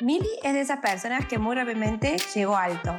[0.00, 2.98] Mili es de esas personas que muy rápidamente llegó alto.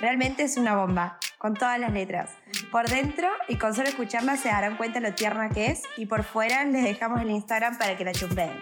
[0.00, 2.30] Realmente es una bomba, con todas las letras.
[2.72, 6.24] Por dentro y con solo escucharla se darán cuenta lo tierna que es y por
[6.24, 8.52] fuera les dejamos el Instagram para que la chupeen.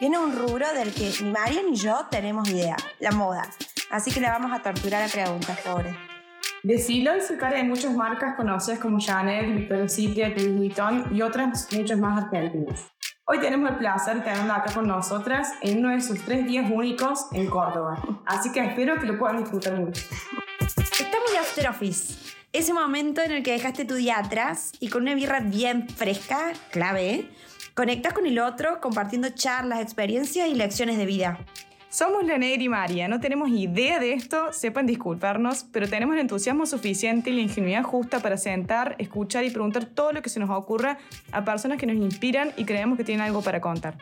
[0.00, 3.48] Viene un rubro del que ni María ni yo tenemos idea, la moda.
[3.90, 5.96] Así que la vamos a torturar a preguntas, pobre.
[6.62, 11.22] De Silo es cara de muchas marcas conocidas como Chanel, Victoria's Secret, Louis Vuitton y
[11.22, 12.97] otras muchas más argentinas.
[13.30, 16.70] Hoy tenemos el placer de tenerla acá con nosotras en uno de sus tres días
[16.70, 18.02] únicos en Córdoba.
[18.24, 20.02] Así que espero que lo puedan disfrutar mucho.
[20.62, 22.14] Estamos en After Office.
[22.54, 26.54] Ese momento en el que dejaste tu día atrás y con una birra bien fresca,
[26.70, 27.28] clave,
[27.74, 31.38] conectas con el otro compartiendo charlas, experiencias y lecciones de vida.
[31.90, 36.20] Somos la Negra y María, no tenemos idea de esto, sepan disculparnos, pero tenemos el
[36.20, 40.38] entusiasmo suficiente y la ingenuidad justa para sentar, escuchar y preguntar todo lo que se
[40.38, 40.98] nos ocurra
[41.32, 43.96] a personas que nos inspiran y creemos que tienen algo para contar.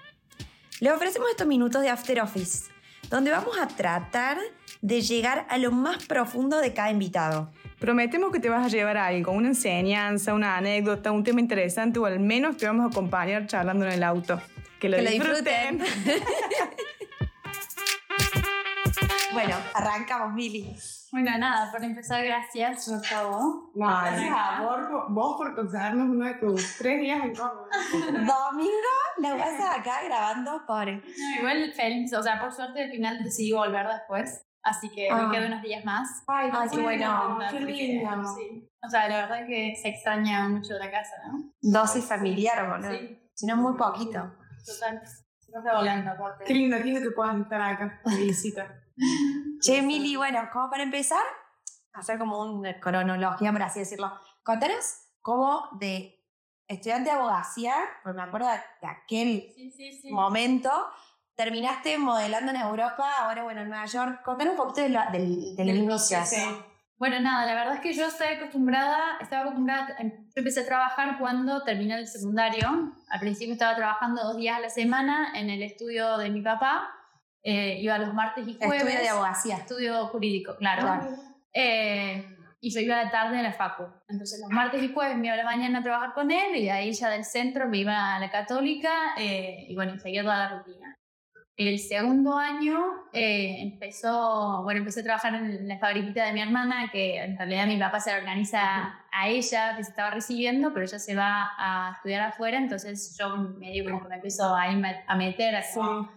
[0.81, 2.73] Les ofrecemos estos minutos de After Office,
[3.09, 4.39] donde vamos a tratar
[4.83, 7.53] de llegar a lo más profundo de cada invitado.
[7.79, 12.07] Prometemos que te vas a llevar algo, una enseñanza, una anécdota, un tema interesante o
[12.07, 14.41] al menos te vamos a acompañar charlando en el auto.
[14.81, 15.79] Que lo Que lo disfruten.
[19.37, 20.77] bueno, arrancamos, Mili.
[21.13, 23.71] Bueno, nada, por empezar, gracias por todo.
[23.75, 27.69] No, por favor, vos por contarnos uno de tus tres días en Córdoba.
[28.13, 28.73] Domingo,
[29.19, 30.97] la vas acá grabando, pobre.
[30.97, 35.17] No, igual feliz, o sea, por suerte al final decidí volver después, así que Ah.
[35.29, 36.09] me quedo unos días más.
[36.27, 38.35] Ay, Ay, qué bueno, qué lindo.
[38.37, 38.69] sí.
[38.83, 41.39] O sea, la verdad es que se extraña mucho la casa, ¿no?
[41.61, 42.91] Dosis familiar, boludo.
[42.91, 44.33] Sí, Si no, muy poquito.
[44.65, 45.01] total.
[45.07, 46.45] Se está volando, aparte.
[46.45, 48.67] Qué lindo, qué lindo que puedan estar acá de visita.
[49.61, 51.23] Che, Mili, bueno, como para empezar,
[51.93, 54.13] hacer como una cronología, por así decirlo.
[54.43, 54.85] Contanos
[55.21, 56.23] cómo de
[56.69, 60.13] estudiante de abogacía, pues me acuerdo de, aquel Sí, sí, sí.
[60.13, 60.71] momento,
[61.35, 64.23] terminaste modelando en Europa, ahora bueno, en Nueva York.
[64.25, 66.19] Contanos un poquito de la- del, del Del inicio.
[66.99, 70.67] Bueno, nada, la verdad es que yo estaba acostumbrada, estaba acostumbrada, em, yo empecé a
[70.67, 72.95] trabajar cuando terminé el secundario.
[73.11, 76.89] Al principio estaba trabajando dos días a la semana en el estudio de mi papá.
[77.49, 78.83] Eh, iba los martes y jueves.
[78.83, 79.57] Estudio de abogacía.
[79.59, 80.83] Estudio jurídico, claro.
[80.83, 81.07] Claro.
[81.53, 82.27] Eh,
[82.61, 83.85] y yo iba de tarde a la facu.
[84.09, 86.65] Entonces los martes y jueves me iba a la mañana a trabajar con él y
[86.65, 90.39] de ahí ya del centro me iba a la católica eh, y bueno, seguía toda
[90.39, 90.97] la rutina.
[91.57, 92.81] El segundo año
[93.13, 97.69] eh, empezó, bueno, empecé a trabajar en la fabriquita de mi hermana, que en realidad
[97.69, 101.53] mi papá se la organiza a ella, que se estaba recibiendo, pero ella se va
[101.57, 106.11] a estudiar afuera, entonces yo medio como que me empiezo a, a meter, a como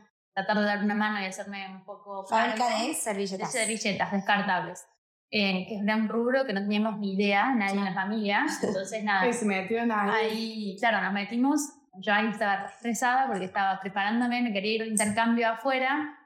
[0.46, 2.26] tratar de dar una mano y hacerme un poco...
[2.26, 3.52] Fábrica de de servilletas.
[3.52, 4.88] servilletas descartables,
[5.32, 9.04] eh, que era un rubro que no teníamos ni idea, nadie en la familia, entonces
[9.04, 10.10] nada, se metió en ahí.
[10.10, 11.62] ahí, claro, nos metimos.
[12.02, 16.18] Yo ahí estaba estresada porque estaba preparándome, me quería ir a un intercambio afuera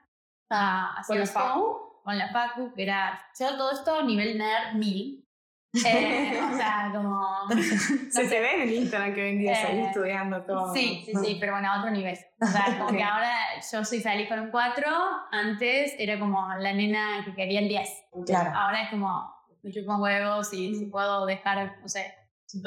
[0.50, 1.84] a hacer ¿Con la Facu?
[2.04, 5.23] con la Facu, que era yo todo esto nivel nerd 1000.
[5.84, 7.26] Eh, o sea, como.
[8.10, 10.72] Se te ve en el Instagram que seguís Eh, estudiando todo.
[10.72, 12.16] Sí, sí, sí, pero bueno, a otro nivel.
[12.40, 12.92] O sea, como Ok.
[12.96, 13.32] que ahora
[13.72, 14.86] yo soy feliz con un 4,
[15.32, 17.88] antes era como la nena que quería el 10.
[18.26, 18.52] Claro.
[18.54, 19.32] Ahora es como,
[19.62, 22.14] me chupan huevos y si puedo dejar, no sé.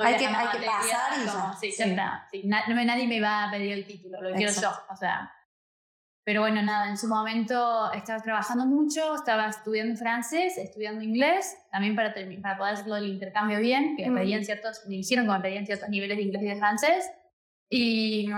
[0.04, 1.32] Hay que- hay que pasar y ya.
[1.32, 1.90] como, Sí, ya Sí.
[1.92, 2.28] está.
[2.30, 4.58] Sí, na- no nadie me va a pedir el título, lo quiero yo.
[4.58, 4.86] Exacto.
[4.92, 5.32] O sea.
[6.28, 11.96] Pero bueno, nada, en su momento estaba trabajando mucho, estaba estudiando francés, estudiando inglés, también
[11.96, 15.44] para, para poder hacerlo el intercambio bien, que me pedían ciertos, me hicieron como me
[15.46, 17.10] pedían ciertos niveles de inglés y de francés.
[17.70, 18.30] Y,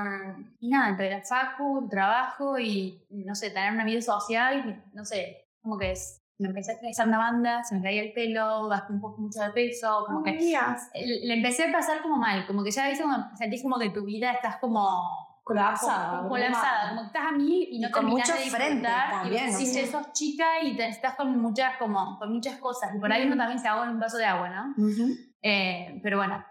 [0.59, 5.03] y nada, entre la facu, el trabajo y, no sé, tener una vida social, no
[5.03, 8.67] sé, como que es, me empecé a estresar una banda, se me caía el pelo,
[8.67, 10.91] bajé un poco mucho de peso, como que Días.
[10.93, 13.89] le le empecé a pasar como mal, como que ya viste, como, sentís como que
[13.89, 16.17] tu vida estás como Colapsada.
[16.17, 19.47] como colapsada, como que estás a mil y no Y con mucho de disfrutar, también,
[19.47, 19.57] y ¿no?
[19.59, 19.85] sí, Sí.
[19.87, 23.35] sos chica y te, estás con muchas, como, con muchas cosas, y por ahí uno
[23.35, 24.73] también se ahoga en un vaso de agua, ¿no?
[24.85, 25.15] Ujú.
[25.41, 26.45] Eh, pero bueno.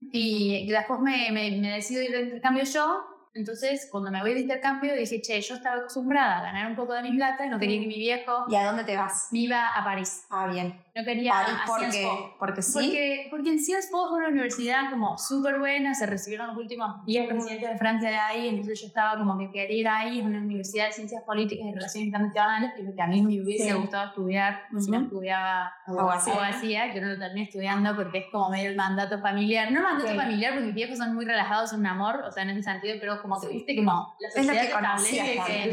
[0.00, 3.04] Y después me, me, me decido ir de intercambio yo.
[3.34, 6.92] Entonces, cuando me voy de intercambio, dije, che, yo estaba acostumbrada a ganar un poco
[6.92, 9.28] de mi plata y no quería que mi viejo ¿Y a dónde te vas?
[9.30, 10.26] me iba a París.
[10.28, 10.78] Ah, bien.
[10.94, 12.08] No quería París porque,
[12.38, 12.72] porque sí.
[12.74, 17.02] Porque, porque en Sciences Po es una universidad como súper buena, se recibieron los últimos
[17.06, 20.24] 10 presidentes de Francia de ahí, entonces yo estaba como que quería ir ahí, es
[20.26, 23.40] una universidad de ciencias políticas y relaciones internacionales, que es lo que a mí me
[23.42, 23.72] hubiese Sí.
[23.72, 26.92] gustado estudiar si no estudiaba Abogacía.
[26.92, 29.72] que no lo terminé estudiando porque es como medio el mandato familiar.
[29.72, 30.16] No el mandato Sí.
[30.16, 32.96] familiar porque mis viejos son muy relajados, son un amor, o sea, en ese sentido,
[33.00, 35.70] pero como que viste como la Es lo sociedad que conocías que-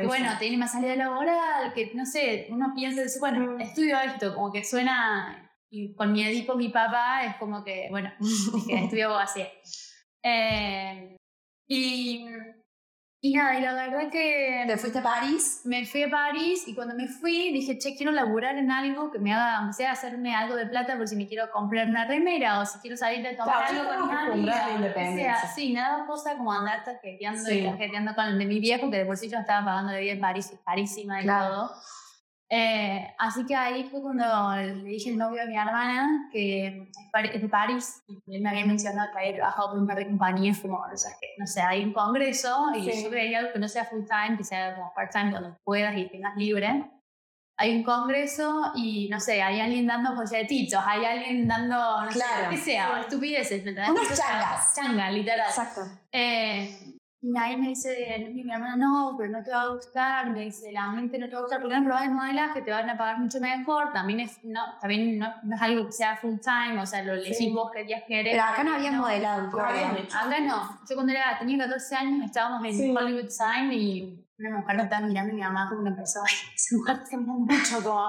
[0.00, 4.53] que bueno, tiene más salida laboral, que no sé, uno piensa, bueno, estudio esto, como
[4.54, 9.48] que suena, y con mi Edipo, mi papá, es como que, bueno, dije, estudio abogacía.
[10.22, 11.16] Eh,
[11.68, 12.26] y,
[13.20, 15.62] Y nada, y la verdad que ¿Te fuiste a París?
[15.64, 19.18] me fui a París y cuando me fui dije, che, quiero laburar en algo que
[19.18, 22.60] me haga, aunque sea hacerme algo de plata por si me quiero comprar una remera
[22.60, 24.88] o si quiero salir a tomar Claro, algo con estaba una acostumbrada a amiga, la
[24.88, 25.06] lo que sea.
[25.06, 25.48] independencia.
[25.54, 27.58] Sí, nada cosa como andar tarjeteando Sí.
[27.60, 30.00] y tarjeteando con el de mi viejo, que de por sí yo estaba pagando de
[30.02, 31.54] vida en París, carísima y Claro.
[31.54, 31.74] todo.
[32.56, 34.24] Eh, así que ahí fue cuando
[34.54, 36.88] le dije al novio de mi hermana, que
[37.32, 40.06] es de París, y él me había mencionado que había trabajado por un par de
[40.06, 43.02] compañías, como, o sea, que, no sé, hay un congreso y Sí.
[43.02, 45.96] yo quería algo que no sea full time, que sea como part time cuando puedas
[45.96, 46.88] y tengas libre.
[47.58, 52.34] Hay un congreso y no sé, hay alguien dando folletitos, hay alguien dando, no Claro.
[52.36, 53.64] sé, lo que sea, estupideces.
[53.66, 54.74] Unas changas.
[54.76, 55.48] Changa, literal.
[55.48, 55.80] Exacto.
[56.12, 56.93] Eh,
[57.26, 60.28] y ahí me dice mi hermana, no, pero no te va a gustar.
[60.30, 62.70] Me dice, la mente no te va a gustar porque no probás el modelaje, te
[62.70, 63.92] van a pagar mucho mejor.
[63.94, 67.14] También es, no, también no, no es algo que sea full time, o sea, lo
[67.14, 68.34] elegís vos qué días querés.
[68.34, 69.00] Pero acá no habías No.
[69.02, 69.50] modelado.
[69.50, 69.58] No.
[69.58, 70.78] Acá no.
[70.88, 72.94] Yo cuando era, tenía 14 años estábamos en Sí.
[72.94, 76.96] Hollywood Sign y me estaba mirando y mi mamá como una persona, "Ay, esa mujer
[77.02, 78.08] está mirando mucho como,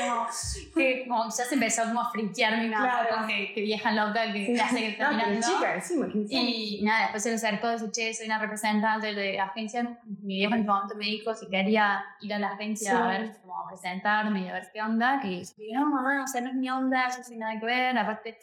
[0.00, 0.26] como,
[0.74, 3.08] que, como ya se empezó como a friquear mi mamá, Claro.
[3.16, 5.46] como que, que vieja loca que, hace que está No, mirando.
[5.46, 6.48] chica, encima, 15 años.
[6.52, 9.98] Y nada, después se le acercó y dice, che, soy una representante de agencia.
[10.22, 12.96] Mi viejo en ese momento me dijo si quería ir a la agencia Sí.
[12.96, 15.20] a ver, como a presentarme y a ver qué onda.
[15.22, 17.96] Yo dije, no, mamá, o sea, no es mi onda, yo sin nada que ver.
[17.96, 18.38] Aparte,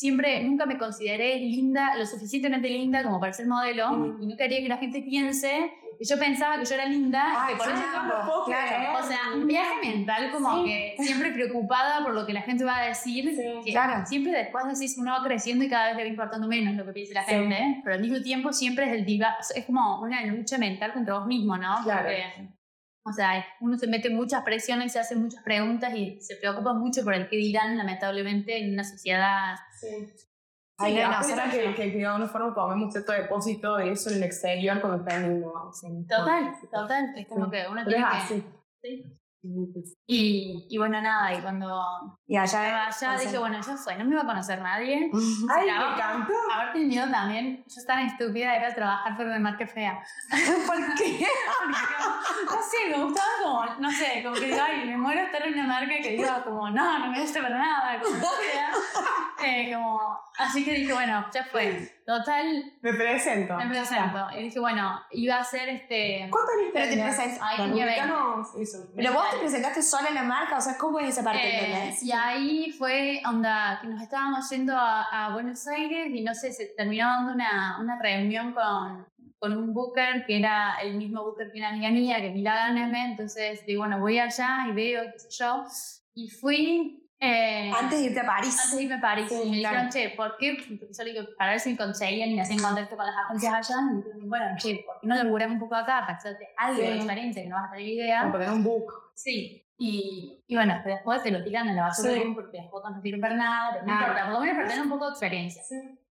[0.00, 3.90] siempre, nunca me consideré linda, lo suficientemente linda como para ser modelo.
[3.92, 4.22] Mm.
[4.22, 7.22] Y no quería que la gente piense que yo pensaba que yo era linda.
[7.44, 8.44] Ay, que por eso claro.
[8.46, 8.98] Claro.
[8.98, 10.64] o sea, un viaje mental como Sí.
[10.64, 13.28] que siempre preocupada por lo que la gente va a decir.
[13.36, 14.06] Sí, que claro.
[14.06, 16.92] Siempre después decís, uno va creciendo y cada vez le va importando menos lo que
[16.92, 17.32] piense la Sí.
[17.32, 17.80] gente, ¿eh?
[17.84, 21.26] pero al mismo tiempo siempre es el diva, es como una lucha mental contra vos
[21.26, 21.76] mismo, ¿no?
[21.84, 22.08] Claro.
[22.08, 22.48] Porque,
[23.02, 27.02] o sea, uno se mete muchas presiones, se hace muchas preguntas y se preocupa mucho
[27.02, 29.56] por el que dirán, lamentablemente, en una sociedad.
[29.80, 29.88] Sí.
[30.78, 34.22] Ay, Sí, nosotros que, que, de alguna forma comemos cierto depósito de eso en el
[34.22, 35.42] exterior cuando está en
[35.72, 36.06] sí.
[36.08, 37.18] Total, total.
[37.18, 37.50] Es como Sí.
[37.50, 38.16] que uno tiene es que.
[38.16, 38.44] así.
[38.82, 39.18] Sí.
[40.12, 42.88] Y, y bueno, nada, y cuando Y allá.
[42.88, 45.08] estaba allá dije, bueno, ya fue, no me iba a conocer nadie.
[45.56, 46.32] Ay, me encantó.
[46.52, 50.02] Haber tenido también, yo tan estúpida era trabajar por una marca fea.
[50.66, 51.24] ¿Por qué?
[52.44, 55.54] No sé, me gustaba como, no sé, como que digo, ay, me muero estar en
[55.54, 58.70] una marca que digo como, no, no me gusta para nada, como sea.
[59.44, 60.00] Eh, como,
[60.38, 61.99] así que dije, bueno, ya fue.
[62.10, 63.56] Total, Me presento.
[63.56, 64.26] me presento.
[64.36, 66.26] Y dije, bueno, iba a hacer este...
[66.28, 67.14] ¿Cuánto años te tenías?
[67.14, 67.38] presentas.
[67.40, 68.00] Ay, tenía 20.
[68.02, 68.78] ubicanos eso.
[68.96, 71.40] Pero vos te presentaste sola en la marca, o sea, ¿cómo es esa parte?
[71.44, 76.34] Eh, y ahí fue onda que nos estábamos yendo a, a Buenos Aires y no
[76.34, 79.06] sé, se terminó dando una, una reunión con,
[79.38, 82.56] con un booker que era el mismo booker que una amiga mía, que es Mila
[82.56, 85.64] Ganeme, entonces digo, bueno, voy allá y veo, qué sé yo,
[86.14, 86.99] y fui...
[87.20, 88.56] eh, Antes de irte a París.
[88.58, 89.76] antes de irme a París, Sí, y me claro.
[89.84, 90.54] dijeron, che, ¿por qué?
[90.56, 93.14] Porque yo le digo, para ver si me conseguían y me hacían contacto con las
[93.16, 93.76] agencias allá.
[93.80, 96.80] Y me dijeron, bueno, che, ¿por qué no laburamos un poco acá para hacerte algo
[96.82, 96.88] Sí.
[96.98, 98.20] diferente que no vas a tener idea?
[98.22, 98.92] Como poner un book.
[99.14, 99.66] Sí.
[99.82, 102.32] Y, y bueno, después te lo tiran en la basura Sí.
[102.34, 104.00] porque las fotos no sirven para nada, pero no Ah.
[104.00, 105.62] importa, por lo menos para tener un poco de experiencia.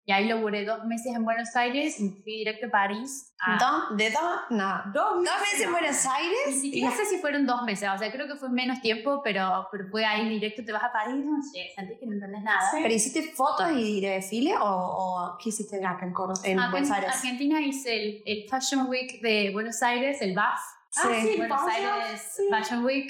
[0.05, 3.33] Y ahí laburé dos meses en Buenos Aires y fui directo a París.
[3.39, 3.97] a- ¿Dos?
[3.97, 4.21] ¿De dos?
[4.49, 4.81] No.
[4.93, 6.39] Dos ¿Dos meses en Buenos Aires?
[6.47, 9.67] Ni siquiera sé si fueron dos meses, o sea, creo que fue menos tiempo, pero,
[9.71, 12.69] pero fue ahí directo, te vas a París, no sé, sentís que no entendés nada.
[12.71, 12.77] Sí.
[12.81, 16.13] ¿Pero hiciste fotos y de desfile o, o qué hiciste acá en,
[16.51, 17.09] en Acá Buenos en Aires?
[17.15, 20.59] Argentina hice el, el Fashion Week de Buenos Aires, el BAF.
[20.97, 22.43] Ah, sí, Buenos Aires sí.
[22.49, 23.09] Fashion Week.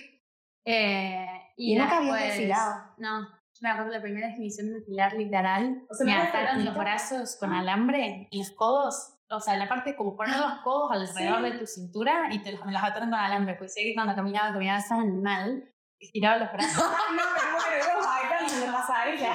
[0.65, 1.25] Eh,
[1.57, 2.83] Y nunca habías desfilado.
[2.97, 3.27] No,
[3.63, 5.83] me acuerdo la primera me hicieron desfilar literal.
[5.89, 9.13] O sea, me ¿no ataron los brazos con alambre y los codos.
[9.29, 12.65] O sea, la parte como poner los codos alrededor de tu cintura y te los,
[12.65, 13.55] me los ataron con alambre.
[13.55, 16.83] Pues sé que cuando caminaba, caminaba tan mal, estiraba los brazos.
[16.83, 19.33] Ay, no, los icons de la pasarela.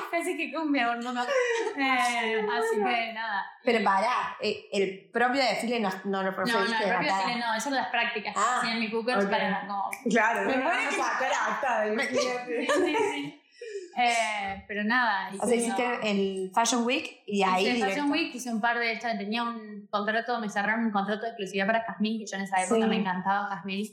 [0.10, 1.22] Pensé que cumbia, boludo.
[1.22, 3.46] Eh, así que nada.
[3.64, 7.12] Pero pará, eh, el propio desfile no, no lo No, no, preferiste el de propio
[7.14, 7.22] acá.
[7.28, 9.30] cine no, esas son las prácticas Ah, hacían mis cookers ok.
[9.30, 12.66] para como Claro, Me me a que- sacar acta de fíjate.
[12.66, 13.38] sí, sí.
[13.94, 15.28] Eh, pero nada.
[15.38, 16.00] O sea, hiciste eso.
[16.02, 17.94] el Fashion Week y ahí Hice directo.
[17.94, 21.28] Fashion Week, hice un par de estas, tenía un contrato, me cerraron un contrato de
[21.28, 22.86] exclusividad para Jasmine, que yo en esa época Sí.
[22.88, 23.88] me encantaba Jasmine.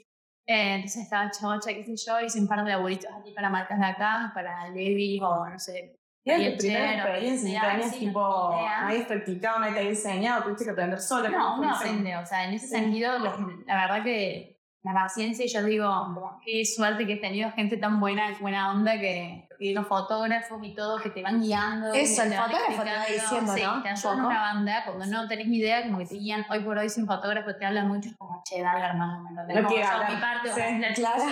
[0.51, 3.77] Eh, entonces estaba chocha, qué sé yo, hice un par de laburitos aquí para marcas
[3.77, 5.95] de acá, para Levi o no sé.
[6.23, 10.65] Y es tu primera experiencia, tenías sí, tipo, nadie practicado, nadie te había enseñado, tuviste
[10.65, 11.29] que aprender sola.
[11.29, 14.48] No, ¿cómo uno aprende, o sea, en ese sentido, la verdad que
[14.81, 19.45] la paciencia, yo digo, qué suerte que he tenido gente tan buena, buena onda, que,
[19.59, 21.93] y los fotógrafos y todo, que te van guiando.
[21.93, 23.83] Eso, el fotógrafo te va diciendo, sí, ¿no?
[23.83, 26.77] te ayudan una banda, cuando no tenés ni idea, como que te guían, hoy por
[26.77, 29.57] hoy sin fotógrafo te hablan mucho, como, che, dale hermano, ¿me entendés?
[29.57, 31.23] No Como, quiero mi parte, Sí, la claro.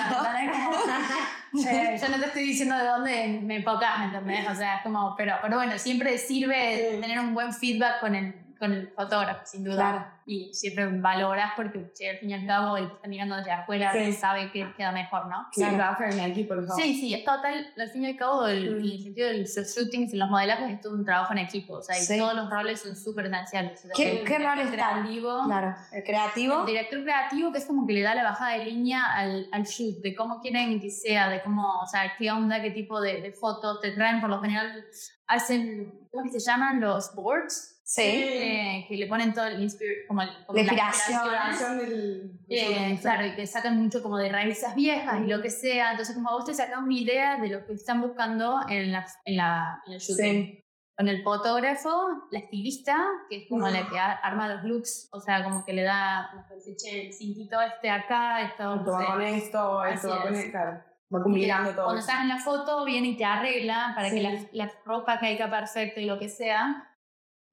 [1.52, 4.50] Como, eh, yo no te estoy diciendo de dónde me enfocas, ¿me entendés?
[4.50, 7.02] O sea, es como, pero, pero bueno, siempre sirve Sí.
[7.02, 9.76] tener un buen feedback con el con el fotógrafo, sin duda.
[9.76, 10.06] Claro.
[10.26, 13.52] Y siempre valoras porque che, al fin y al cabo el que está mirando desde
[13.52, 14.12] afuera Sí.
[14.14, 15.48] sabe que queda mejor, ¿no?
[15.54, 16.56] Sí, en equipo.
[16.56, 16.76] los dos.
[16.76, 18.84] Sí, sí, total, al fin y al cabo, el, Mm.
[18.84, 21.82] el sentido de los shootings y los modelajes es todo un trabajo en equipo, o
[21.82, 22.18] sea, y Sí.
[22.18, 23.80] todos los roles son súper esenciales.
[23.80, 25.02] O sea, ¿Qué- el qué roles están?
[25.02, 25.76] creativo, Claro.
[25.94, 26.60] El creativo.
[26.62, 29.64] el director creativo que es como que le da la bajada de línea al, al
[29.64, 33.22] shoot, de cómo quieren que sea, de cómo, o sea, qué onda, qué tipo de,
[33.22, 34.84] de fotos te traen, por lo general
[35.28, 36.80] hacen, ¿cómo se llaman?
[36.80, 38.02] Los boards, Sí.
[38.04, 41.14] eh, que le ponen todo el inspir- como, el, como La inspiración.
[41.22, 41.58] inspiraciones.
[41.58, 45.50] Creación del- Eh, claro, y que sacan mucho como de revistas viejas y lo que
[45.50, 45.92] sea.
[45.92, 49.38] Entonces, como vos te sacas una idea de lo que están buscando en, la, en,
[49.38, 50.46] la, en el shooting.
[50.48, 50.64] Sí.
[50.98, 51.90] Con el fotógrafo,
[52.32, 52.98] la estilista,
[53.30, 56.30] que es como la que a- arma los looks, o sea, como que le da,
[56.50, 60.34] que dice, che, el cintito este acá, esto, Esto va con esto, esto va con
[60.34, 60.40] es.
[60.40, 60.52] esto.
[60.52, 60.84] Claro.
[61.16, 61.86] Va combinando todo.
[61.86, 64.22] Cuando estás en la foto, viene y te arregla para que Sí.
[64.52, 66.84] la, la ropa caiga perfecto y lo que sea.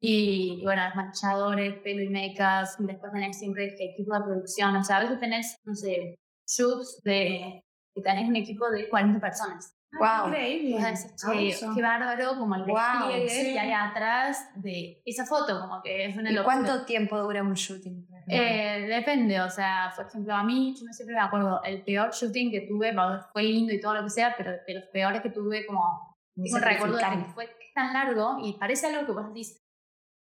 [0.06, 4.76] Y, bueno, los manchadores, pelo y make-up, y después tenés siempre equipo de producción.
[4.76, 9.18] O sea, a veces tenés, no sé, shoots de que tenés un equipo de 40
[9.18, 9.74] personas.
[9.98, 10.28] Wow.
[10.28, 10.68] Increíble.
[10.68, 11.74] Y vos decís, che, Fabuloso.
[11.74, 13.52] qué bárbaro, como el despliegue sí.
[13.54, 16.56] que hay atrás de esa foto, como que es una ¿Y locura.
[16.56, 18.06] cuánto tiempo dura un shooting?
[18.26, 22.10] Eh, depende, o sea, por ejemplo, a mí, yo no siempre me acuerdo, el peor
[22.12, 22.94] shooting que tuve,
[23.32, 26.60] fue lindo y todo lo que sea, pero de los peores que tuve, como, un
[26.60, 29.63] recuerdo de que fue tan largo y parece algo que vos decís,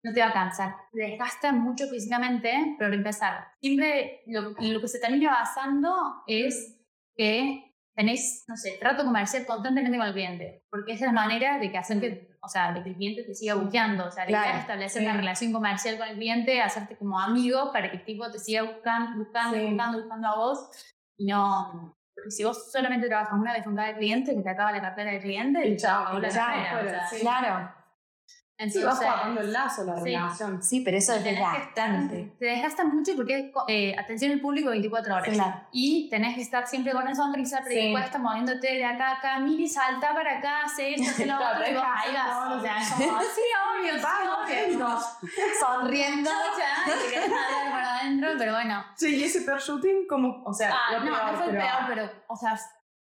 [0.03, 0.75] no te va a cansar.
[0.93, 5.95] Te desgasta mucho físicamente, pero para empezar, siempre lo, lo que se termina basando
[6.27, 6.79] es
[7.17, 11.59] que tenés, no sé, trato comercial constantemente con el cliente, porque esa es la manera
[11.59, 14.25] de que hacen que, o sea, de que el cliente te siga buscando, o sea,
[14.25, 15.07] Claro, es establecer sí.
[15.09, 18.63] una relación comercial con el cliente, hacerte como amigo para que el tipo te siga
[18.63, 19.67] buscando, buscando, Sí.
[19.67, 20.71] buscando, buscando a vos,
[21.19, 24.73] y no, porque si vos solamente trabajas una vez con cada cliente, que te acaba
[24.73, 27.21] la cartera del cliente, Y chao, la carrera, o sea, sí.
[27.21, 27.80] Claro.
[28.69, 30.05] Sí, vas entonces, guardando el lazo, la sí.
[30.05, 30.63] relación.
[30.63, 32.35] Sí, pero eso es desgastante.
[32.39, 35.29] Te desgasta mucho porque eh, atención al público 24 horas.
[35.29, 35.61] Claro.
[35.73, 37.85] Y tenés que estar siempre con la sonrisa, pero Sí.
[37.87, 41.27] después estás moviéndote de acá a acá, mira y salta para acá, hace esto, hace
[41.27, 41.83] lo otro, y vos
[42.33, 44.99] todo O sea, sí, obvio, sí, obvio.
[45.61, 46.31] Sonriendo.
[47.71, 48.85] Para adentro, pero bueno.
[48.97, 51.57] Sí, y ese peor shooting, como, o sea, Ah, lo no, peor, no fue el
[51.57, 52.59] peor, pero, o sea,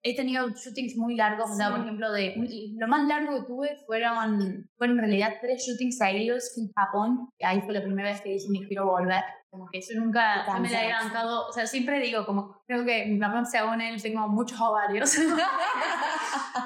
[0.03, 1.73] he tenido shootings muy largos, o sea, Sí.
[1.73, 2.35] por ejemplo, de,
[2.79, 7.61] lo más largo que tuve fueron, fueron en realidad tres shootings seguidos en Japón, ahí
[7.63, 10.85] fue la primera vez que dije, me quiero volver, como que yo nunca, me la
[10.87, 14.61] he bancado, o sea, siempre digo, como, creo que mi papá según él tengo muchos
[14.61, 15.17] ovarios,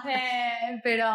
[0.05, 1.07] Eh, pero...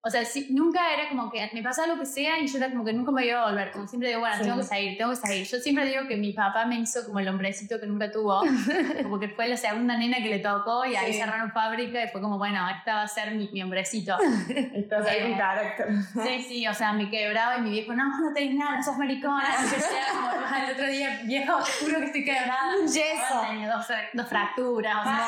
[0.00, 2.84] O sea, nunca era como que me pasaba lo que sea y yo era como
[2.84, 3.72] que nunca me iba a volver.
[3.72, 4.42] Como siempre digo, bueno, Sí.
[4.44, 5.44] tengo que salir, tengo que salir.
[5.44, 8.40] Yo siempre digo que mi papá me hizo como el hombrecito que nunca tuvo.
[9.02, 11.18] como que fue la segunda nena que le tocó y ahí Sí.
[11.18, 14.16] cerraron fábrica y fue como, bueno, esta va a ser mi, mi hombrecito.
[14.16, 15.88] Ahí con Eh, carácter.
[16.22, 18.96] sí, sí, o sea, me quebraba y mi viejo, no, no tenés nada, no sos
[18.98, 19.44] maricona.
[19.48, 22.76] Y yo era como, "Ah, el otro día, viejo, te juro que estoy quebrada.
[22.80, 23.40] Un yeso.
[23.48, 25.26] Tenía dos, dos fracturas, o sea.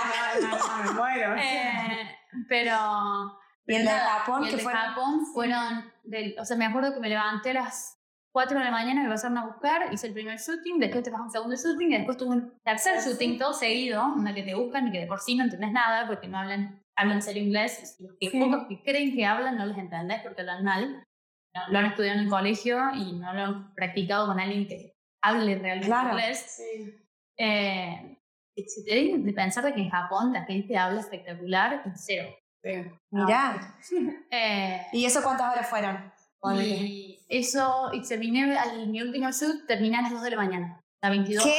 [0.62, 1.34] Ah, me muero.
[1.42, 2.16] eh,
[2.48, 3.39] pero
[3.70, 4.72] Y el de Japón, que de fue.
[4.72, 7.96] Japón fueron, del, o sea, me acuerdo que me levanté a las
[8.32, 11.20] 4 de la mañana, me pasaron a buscar, hice el primer shooting, después te vas
[11.20, 14.54] a un segundo shooting, y después tuve un tercer shooting todo seguido, una que te
[14.54, 17.96] buscan y que de por sí no entendés nada porque no hablan, hablan cero inglés,
[18.00, 18.38] los que Sí.
[18.40, 21.04] pocos que creen que hablan no les entendés porque hablan mal,
[21.54, 24.94] no, lo han estudiado en el colegio y no lo han practicado con alguien que
[25.22, 26.10] hable realmente Claro.
[26.10, 26.56] inglés.
[26.56, 26.94] Sí.
[27.36, 28.16] Eh,
[28.56, 32.28] si te de pensar de que en Japón la gente habla espectacular, y cero.
[32.62, 32.84] Sí.
[33.10, 33.76] Mirá.
[34.30, 36.12] Eh, ¿Y eso cuántas horas fueron?
[36.62, 40.80] Y eso, y terminé, al, mi último shoot terminé a las 2 de la mañana,
[41.02, 41.44] a 22.
[41.44, 41.50] ¿Qué?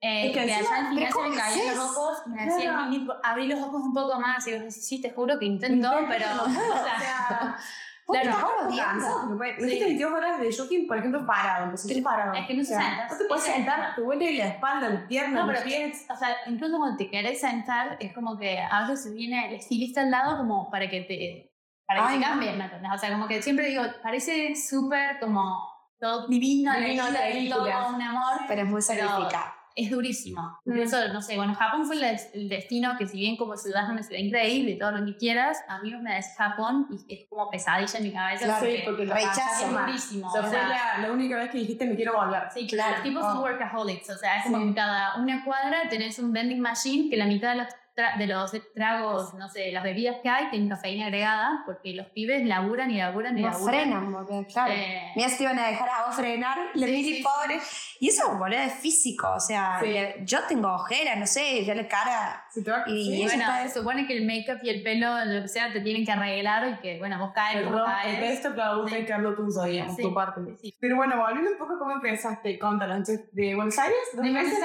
[0.00, 2.18] Eh, Es que que encima- allá al final ¿pero se cómo me caían los ojos,
[2.26, 2.90] me decían, Claro.
[2.90, 5.90] "Nini, abrí los ojos un poco más, y yo decía, sí, te juro que intento,
[6.08, 7.60] pero, o sea, ¿Vos
[8.06, 9.36] Claro.
[9.58, 11.72] 22 horas de shooting, por ejemplo, parado.
[11.72, 13.08] Es que no se O sea, sienta.
[13.08, 16.06] No te puedes Es sentar, te duele la espalda, el pierna, no, los pero pies.
[16.08, 20.02] o sea, incluso cuando te querés sentar, es como que a veces viene el estilista
[20.02, 21.52] al lado como para que te,
[21.86, 22.30] para que Ay, te no.
[22.30, 22.90] cambie, ¿me entendés?
[22.94, 25.58] O sea, como que siempre digo, parece súper como
[25.98, 29.55] todo divino, Divino, todo un amor, Pero es muy sacrificado.
[29.76, 30.40] Es durísimo.
[30.64, 30.70] Mm.
[30.70, 33.84] Por eso, no sé, bueno, Japón fue el, el destino que si bien como ciudad
[33.84, 37.28] es una ciudad increíble, todo lo que quieras, a mí me des Japón y es
[37.28, 38.44] como pesadilla en mi cabeza.
[38.46, 39.66] Claro, porque lo rechazo.
[39.66, 40.28] es durísimo.
[40.28, 42.44] O sea, o fue la, la única vez que dijiste me quiero volver.
[42.52, 42.94] Sí, Claro.
[42.94, 43.42] Los tipos son Oh.
[43.42, 44.62] workaholics, o sea, es como Sí.
[44.64, 48.26] en cada una cuadra tenés un vending machine que la mitad de los tra- de
[48.26, 52.90] los tragos, no sé, las bebidas que hay tienen cafeína agregada porque los pibes laburan
[52.90, 53.74] y laburan y No laburan.
[53.74, 54.72] frenan, boludo, claro.
[54.72, 57.58] Eh, Mira si iban a dejar a vos frenar, le Sí, sí, pobre.
[57.98, 59.28] Y eso, boludo, es físico.
[59.34, 59.94] O sea, Sí.
[60.24, 62.45] yo tengo ojeras, no sé, yo le cara.
[62.86, 65.72] Y sí, eso bueno, se supone que el make-up y el pelo, lo que sea,
[65.72, 68.14] te tienen que arreglar y que, bueno, vos caes, el vos rojo, caes.
[68.14, 69.04] el resto produce Sí.
[69.06, 70.02] que hablo tuyo, digamos, Sí.
[70.02, 70.40] tu parte.
[70.60, 70.74] Sí.
[70.80, 74.52] Pero bueno, volviendo un poco a cómo empezaste, contanos, entonces, de Buenos Aires, De Buenos
[74.52, 74.58] Aires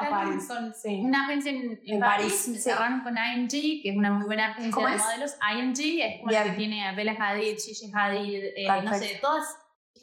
[0.00, 0.48] a París.
[0.48, 0.72] con
[1.06, 4.72] una agencia en, en París, París, cerraron con IMG, que es una muy buena agencia
[4.72, 5.02] ¿Cómo de es?
[5.02, 5.36] modelos.
[5.54, 6.44] IMG es la Bien.
[6.44, 9.44] que tiene a Bella Hadid, Gigi Hadid, eh, no sé, todas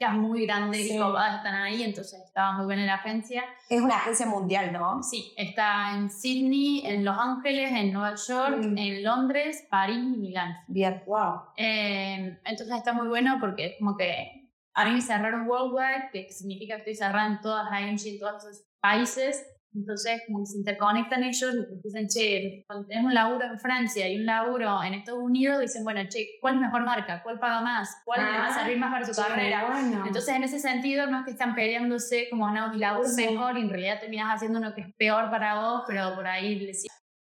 [0.04, 0.96] chicas muy grandes Sí.
[0.96, 3.44] y copadas están ahí, entonces estaba muy buena la agencia.
[3.70, 5.02] Es una agencia mundial, ¿no?
[5.02, 8.78] Sí, está en Sydney, en Los Ángeles, en Nueva York, Mm.
[8.78, 10.58] en Londres, París y Milán.
[10.68, 11.04] Bien.
[11.06, 11.42] Wow.
[11.58, 16.32] Eh, entonces está muy bueno porque es como que a mí me cerraron worldwide, que
[16.32, 19.46] significa que estoy cerrada en todas las en todos esos países.
[19.76, 24.18] Entonces, como se interconectan ellos y dicen, che, cuando tenemos un laburo en Francia y
[24.20, 27.24] un laburo en Estados Unidos, dicen, bueno, che, ¿cuál es mejor marca?
[27.24, 27.90] ¿Cuál paga más?
[28.06, 29.66] ¿Cuál le va a Ah, servir más para tu carrera?
[29.72, 30.06] Bueno.
[30.06, 33.26] Entonces, en ese sentido, no es que están peleándose como, no, mi laburo es Sí.
[33.26, 36.60] mejor y en realidad terminas haciendo uno que es peor para vos, pero por ahí
[36.60, 36.74] le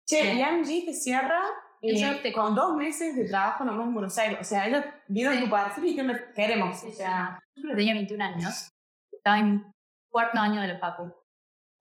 [0.07, 1.39] Che, y AMG te cierra
[1.81, 4.39] eh, te- con dos meses de trabajo nomás en Buenos Aires.
[4.41, 5.43] O sea, ellos vieron Sí.
[5.43, 6.83] tu perfil y dijeron, queremos.
[6.83, 8.69] O sea, yo tenía 21 años,
[9.11, 9.63] estaba en
[10.09, 11.13] cuarto año de la facu.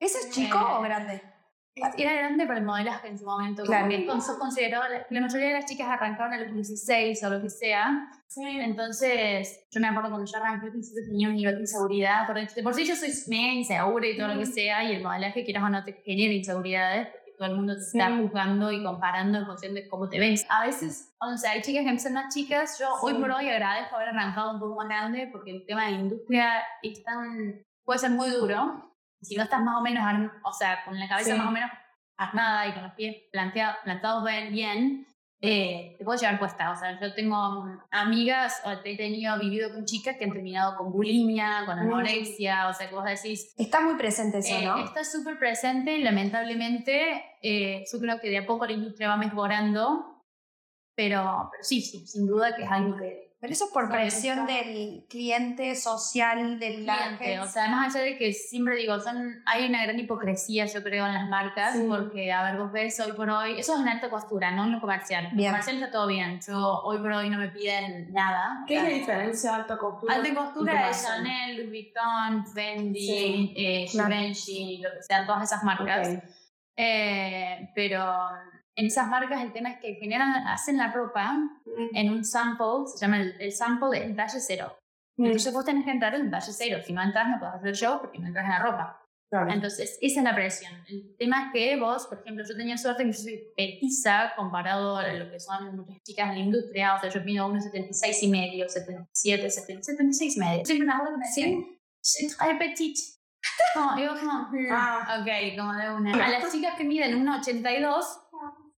[0.00, 1.22] ¿Eso es chico Eh, o grande?
[1.96, 3.62] Era grande para el modelaje en su momento.
[3.62, 3.84] Claro.
[3.84, 8.10] Como que la, mayoría de las chicas arrancaron a los 16 o lo que sea.
[8.36, 10.70] Entonces, yo me acuerdo cuando yo arranqué,
[11.08, 12.26] tenía un nivel de inseguridad.
[12.26, 15.02] Por, de por sí yo soy mega insegura y todo lo que sea, y el
[15.02, 18.22] modelaje, quieras o no, te genera inseguridades, porque todo el mundo te está Sí.
[18.22, 20.46] juzgando y comparando en función de cómo te ves.
[20.50, 22.76] A veces, o sea, hay chicas que empiezan más chicas.
[22.78, 23.20] Yo hoy Sí.
[23.20, 26.62] por hoy agradezco haber arrancado un poco más grande, porque el tema de la industria
[26.82, 28.87] es tan, puede ser muy duro.
[29.20, 30.04] Si no estás más o menos,
[30.44, 31.38] o sea, con la cabeza Sí.
[31.38, 31.70] más o menos
[32.16, 35.06] armada y con los pies plantea- plantados bien,
[35.40, 36.72] eh, te puedo llevar puesta.
[36.72, 37.36] O sea, yo tengo
[37.92, 42.72] amigas, o he tenido, vivido con chicas que han terminado con bulimia, con anorexia, o
[42.74, 44.78] sea, que vos decís, Está muy presente eso, eh, ¿no?
[44.84, 50.24] está súper presente, lamentablemente, eh, yo creo que de a poco la industria va mejorando,
[50.96, 54.46] pero, pero sí, sí, sin duda que es algo que Pero eso es por presión
[54.46, 59.68] del cliente social, del cliente, o sea, más allá de que siempre digo, son, hay
[59.68, 61.84] una gran hipocresía, yo creo, en las marcas, Sí.
[61.88, 64.72] porque, a ver, vos ves hoy por hoy, eso es en alta costura, no en
[64.72, 65.26] lo comercial.
[65.26, 65.50] En lo Bien.
[65.52, 68.64] comercial está todo bien, yo hoy por hoy no me piden nada.
[68.66, 70.14] ¿qué es la diferencia de alta costura?
[70.16, 71.04] Alta costura es?
[71.04, 74.08] Chanel, Louis Vuitton, Fendi, Sí, eh, claro.
[74.16, 76.08] Givenchy, lo que sean, todas esas marcas.
[76.76, 78.04] Eh, pero
[78.78, 81.36] en esas marcas el tema es que generan, hacen la ropa
[81.92, 84.78] en un sample, se llama el, el sample es talle cero.
[85.18, 86.78] Mm, Entonces vos tenés que entrar en talle cero.
[86.86, 89.02] Si no entras, no puedes hacer el show porque no entras en la ropa.
[89.30, 89.50] claro.
[89.52, 90.72] Entonces, esa es la presión.
[90.88, 94.96] El tema es que vos, por ejemplo, yo tenía suerte que yo soy petiza comparado
[94.96, 96.94] a lo que son muchas chicas en la industria.
[96.94, 100.64] O sea, yo mido unos 76 y medio, 77, 70, 76 y medio.
[100.64, 101.66] Siempre acuerdo que me decían,
[102.00, 103.00] "C'est très petite.
[103.74, 105.18] Como, yo como, "Mm, Ah.
[105.20, 106.12] ok, como de una.
[106.24, 108.04] A las chicas que miden 1,82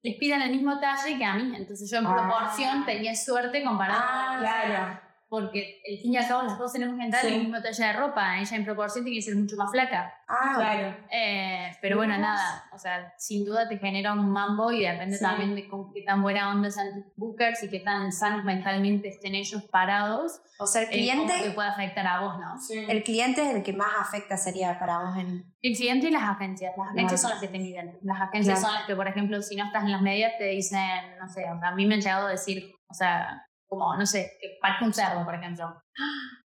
[0.02, 1.54] les piden el mismo talle que a mí.
[1.56, 2.16] Entonces yo en Ah.
[2.16, 5.00] proporción tenía suerte comparado Ah, Claro.
[5.30, 7.36] Porque el fin y al cabo las dos tenemos que entrar en Sí.
[7.38, 8.40] el mismo talle de ropa.
[8.40, 10.12] Ella en proporción tiene que ser mucho más flaca.
[10.28, 10.98] Ah, Claro.
[11.12, 12.22] Eh, pero bueno, vos.
[12.22, 15.24] nada, o sea, sin duda te genera un mambo y depende Sí.
[15.24, 19.08] también de con qué tan buena onda sean tus bookers y qué tan sanos mentalmente
[19.10, 20.42] estén ellos parados.
[20.60, 22.60] O sea, el eh, cómo te cliente, puede afectar a vos, ¿no?
[22.60, 22.86] Sí.
[22.90, 25.46] el cliente es el que más afecta sería para vos en...
[25.62, 26.74] El cliente y las agencias.
[26.78, 27.18] Las agencias Claro.
[27.22, 28.00] son las que te miden.
[28.02, 28.68] Las agencias Claro.
[28.74, 30.80] son las que, por ejemplo, si no estás en las medias, te dicen,
[31.20, 34.58] no sé, a mí me han llegado a decir, o sea, como, no sé, que
[34.62, 35.82] parezca un cerdo, por ejemplo.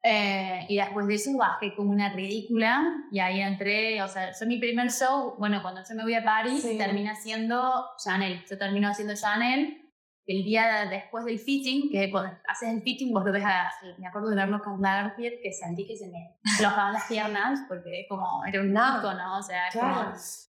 [0.02, 4.46] Eh, y después de eso bajé como una ridícula y ahí entré, o sea, yo
[4.46, 6.76] mi primer show, bueno, cuando yo me voy a París, Sí.
[6.76, 8.44] termina siendo Chanel.
[8.48, 9.80] Yo termino haciendo Chanel.
[10.26, 14.06] El día después del fitting, que cuando haces el fitting, vos lo ves a, me
[14.06, 18.06] acuerdo de verlo con Lagerfeld, que sentí que se me aflojaban las piernas, porque es
[18.08, 18.98] como, era un No.
[18.98, 20.12] icono, o sea, es como- Claro.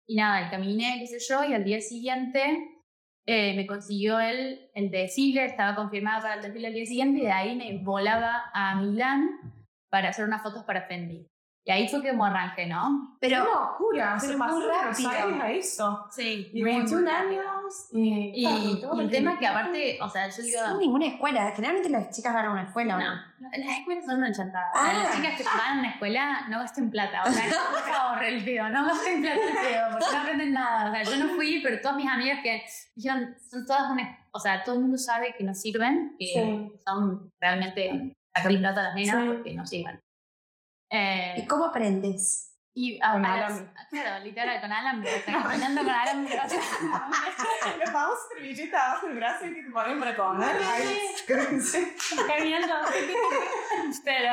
[0.06, 2.75] y nada, y caminé, qué sé yo, y al día siguiente
[3.26, 7.24] eh, me consiguió él el desfile, estaba confirmada para el desfile al día siguiente, y
[7.24, 9.52] de ahí me volaba a Milán
[9.90, 11.26] para hacer unas fotos para Fendi.
[11.64, 13.16] Y ahí fue como arranqué, ¿no?
[13.20, 15.42] Pero, Qué locura, se pero pasó muy de rápido.
[15.42, 16.06] A eso.
[16.12, 16.48] Sí.
[16.52, 17.44] Y 21 años.
[17.92, 20.58] Y, Y, y el tema es que aparte, o sea, yo digo...
[20.68, 21.50] sin ninguna escuela.
[21.54, 23.48] Generalmente las chicas van a una escuela, ¿o No, no?
[23.50, 24.66] las escuelas son una chantada.
[24.74, 24.92] Ah.
[25.04, 27.22] Las chicas que van a una escuela no gasten plata.
[27.26, 30.90] O sea, por favor, el pedo, no gasten plata el pedo, porque no aprenden nada.
[30.90, 32.62] O sea, yo no fui, pero todas mis amigas que
[32.94, 34.18] dijeron, son todas una.
[34.32, 36.72] O sea, todo el mundo sabe que no sirven, que Sí.
[36.84, 39.28] son realmente sacarle plata a las nenas Sí.
[39.28, 40.00] porque no sirven.
[40.90, 42.55] Eh, ¿Y cómo aprendes?
[42.78, 45.10] Y a, Con a las- claro, literal, con alambre.
[45.16, 46.38] O sea, caminando con alambre.
[46.44, 49.98] O sea, Le vamos servilleta abajo del brazo y que te ponen
[51.62, 51.96] sí.
[52.26, 52.74] caminando.
[54.04, 54.32] Pero,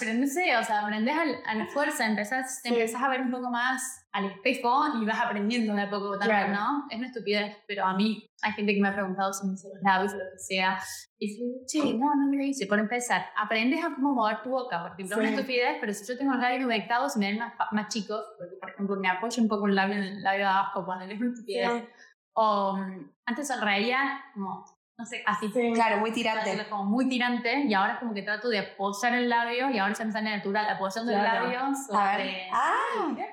[0.00, 2.74] pero no sé, o sea, aprendes al- a, la fuerza, empezás, te Sí.
[2.74, 6.46] empezás a ver un poco más al espejo y vas aprendiendo de a poco también,
[6.48, 6.54] Claro.
[6.54, 6.86] ¿no?
[6.88, 9.68] Es una estupidez, pero a mí hay gente que me ha preguntado si me hice
[9.68, 10.78] los labios o lo que sea.
[11.18, 12.66] Y digo, che, no, no me lo hice.
[12.66, 15.34] Por empezar, aprendes a cómo mover tu boca, por ejemplo, es una Sí.
[15.34, 18.70] estupidez, pero si yo tengo los labios humectados, me ven más, más chicos, porque por
[18.70, 21.30] ejemplo me apoyo un poco el labio en el labio de abajo, cuando es una
[21.30, 21.84] estupidez.
[22.32, 24.64] O mm, antes sonreía como,
[24.98, 25.48] no sé, así.
[25.52, 25.72] Sí.
[25.74, 26.66] Claro, muy tirante.
[26.70, 29.92] como muy tirante y ahora es como que trato de apoyar el labio y ahora
[29.94, 31.46] ya me sale natural apoyando Claro.
[31.46, 32.48] el labio A sobre ver.
[32.52, 33.26] Ah, Mira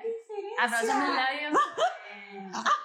[0.62, 0.94] diferencia.
[0.94, 1.50] apoyando el labio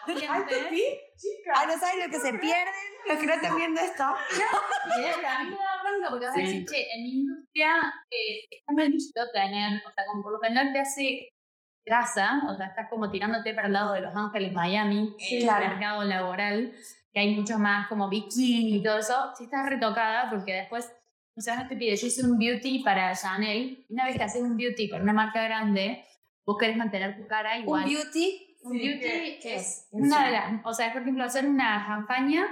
[0.05, 0.84] sobre Ay, te vi,
[1.17, 1.51] chica.
[1.55, 2.73] ah, no saben lo que se pierden
[3.08, 4.03] los que no están viendo esto.
[4.36, 4.43] Que
[5.27, 6.45] a mí me da bronca porque vas a Sí.
[6.45, 10.39] decir, che, en mi industria eh, está mal visto tener, o sea, como por lo
[10.39, 11.29] general te hace
[11.86, 15.43] grasa, o sea, estás como tirándote para el lado de Los Ángeles, Miami, Sí, el
[15.43, 15.67] claro.
[15.67, 16.73] mercado laboral,
[17.13, 20.91] que hay mucho más como bikini y todo eso, si estás retocada porque después,
[21.36, 24.23] o sea, no te pide, yo hice un beauty para Chanel, y una vez que
[24.23, 26.05] haces un beauty para una marca grande,
[26.49, 27.83] vos querés mantener tu cara igual.
[27.83, 28.57] Un beauty.
[28.63, 29.88] Un Sí, beauty ¿qué- qué es es?
[29.91, 32.45] una de las, o sea, por ejemplo, hacer una campaña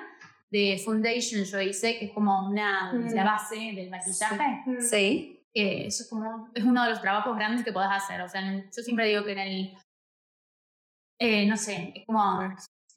[0.50, 3.14] de foundation yo hice, que es como una, Mm.
[3.14, 5.46] la base del maquillaje, Sí.
[5.54, 8.42] que eso es como, es uno de los trabajos grandes que podés hacer, o sea,
[8.54, 9.74] yo siempre digo que en el,
[11.20, 12.42] eh, no sé, es como,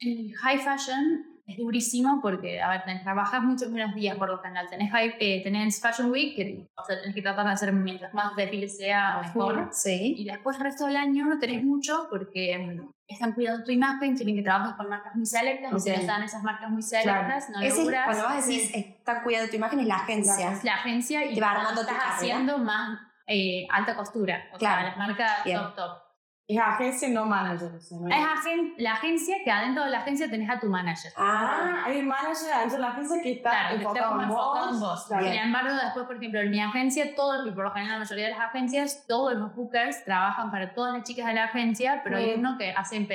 [0.00, 4.28] en el high fashion es durísimo porque, a ver, tenés, trabajas muchos menos días por
[4.28, 7.52] lo general, tenés, high, eh, tenés Fashion Week, que o sea, tenés que tratar de
[7.52, 10.14] hacer mientras más desfiles sea mejor, Sí.
[10.18, 14.16] y después el resto del año no tenés mucho porque mm, están cuidando tu imagen,
[14.16, 17.60] quieren que trabajes con marcas muy selectas, y si están esas marcas muy selectas, no
[17.60, 18.04] es, logras.
[18.06, 20.52] cuando vos decís, están cuidando tu imagen, es la agencia.
[20.52, 24.80] Es la agencia y Te va armando estás haciendo más eh, alta costura, o Claro.
[24.82, 25.58] sea, las marcas Bien.
[25.58, 26.10] top top.
[26.52, 27.70] Es agencia, no manager.
[27.76, 30.66] o sea, no Es agen- la agencia que adentro de la agencia tenés a tu
[30.68, 31.12] manager.
[31.16, 34.70] Ah, hay un manager dentro de la agencia que está Claro, que enfocado en enfocado
[34.74, 35.04] en vos.
[35.06, 35.24] Claro.
[35.26, 38.24] Sin embargo, después, por ejemplo, en mi agencia, todo, y por lo general la mayoría
[38.26, 42.16] de las agencias, todos los bookers trabajan para todas las chicas de la agencia, pero
[42.16, 43.08] hay uno que hace en-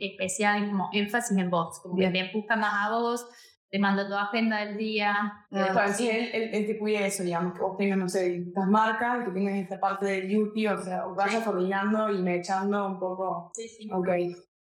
[0.00, 2.12] especial como énfasis en vos, como Bien.
[2.12, 3.26] que te busca más a vos,
[3.72, 5.14] te manda tu agenda del día.
[5.50, 5.66] Ah.
[5.68, 8.68] Entonces, sí, él, él, él te cuida eso, digamos, que vos tengas, no sé, estas
[8.68, 12.98] marcas, que tengas esta parte de beauty, o sea, vayas coordinando y me echando un
[13.00, 13.50] poco.
[13.54, 13.88] Sí, sí.
[13.90, 14.08] Ok.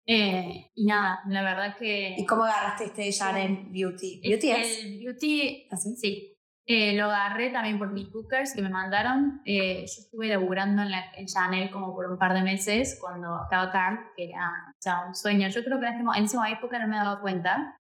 [0.10, 2.16] Eh, y nada, la verdad que...
[2.18, 4.22] ¿Y cómo agarraste este Chanel Beauty?
[4.24, 4.84] ¿Beauty es?
[4.84, 5.96] El beauty, ¿Así?
[5.96, 6.34] sí.
[6.70, 9.42] Eh, lo agarré también por mis bookers que me mandaron.
[9.46, 13.42] Eh, yo estuve laburando en, la, en Chanel como por un par de meses cuando
[13.44, 15.48] estaba acá, que era o sea, un sueño.
[15.48, 17.78] Yo creo que en, ese mo- en esa época no me daba cuenta.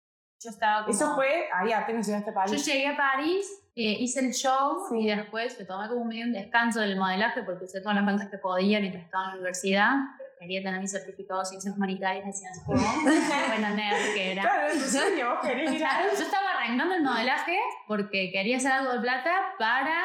[0.45, 0.95] Yo estaba como...
[0.95, 2.67] Eso fue ahí apenas llegaste a Yo París.
[2.67, 4.99] llegué a París, eh, hice el show Sí.
[5.01, 8.29] y después me tomé como medio un descanso del modelaje porque usé todas las cosas
[8.31, 9.91] que podía mientras estaba en la universidad.
[10.19, 12.83] Pero quería tener mi certificado de ciencias humanitarias y ciencias como
[13.49, 14.43] buena nerd que era.
[14.43, 15.89] Claro, es tu sueño, vos querés ir a...
[15.89, 20.03] Claro, yo estaba arrancando el modelaje porque quería hacer algo de plata para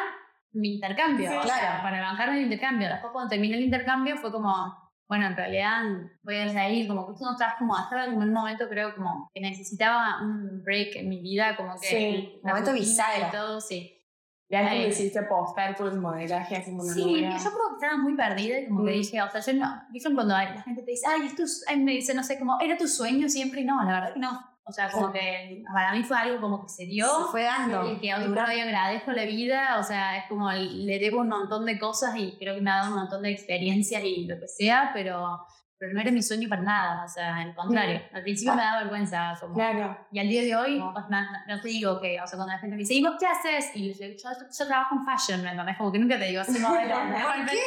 [0.53, 1.83] mi intercambio, Sí, o sea, claro.
[1.83, 2.87] para bancarme el intercambio.
[2.89, 5.83] Después cuando terminé el intercambio fue como, bueno, en realidad
[6.23, 8.93] voy a salir, como que tú no estabas como, estaba como en un momento creo
[8.95, 13.29] como que necesitaba un break en mi vida, como que Sí, la momento bisagra.
[13.29, 13.93] y todo, sí.
[14.49, 17.97] Ya que decidiste apostar por el modelaje así como una Sí, yo creo que estaba
[17.97, 18.93] muy perdida y como que Mm.
[18.93, 21.91] dije, o sea, yo no, dicen cuando la gente te dice, ay, es- ay, me
[21.91, 24.56] dice, no sé, como, era tu sueño siempre y no, la verdad que no.
[24.67, 27.05] O sea, como que para mí fue algo como que se dio.
[27.07, 27.91] Se fue dando.
[27.91, 31.29] Y que hoy por hoy agradezco la vida, o sea, es como le debo un
[31.29, 34.39] montón de cosas y creo que me ha dado un montón de experiencias y lo
[34.39, 35.39] que sea, pero,
[35.79, 38.01] pero no era mi sueño para nada, o sea, al contrario.
[38.11, 39.97] Al principio me daba vergüenza, como, Claro.
[40.11, 40.91] y al día de hoy, No.
[40.93, 43.03] pues, no, no- no te digo que, o sea, cuando la gente me dice, ¿y
[43.03, 43.71] vos qué haces?
[43.75, 45.77] Y yo, yo, yo trabajo en fashion, ¿me entendés?
[45.77, 46.93] Como que nunca te digo así, modelo.
[46.95, 47.59] ¿Por qué?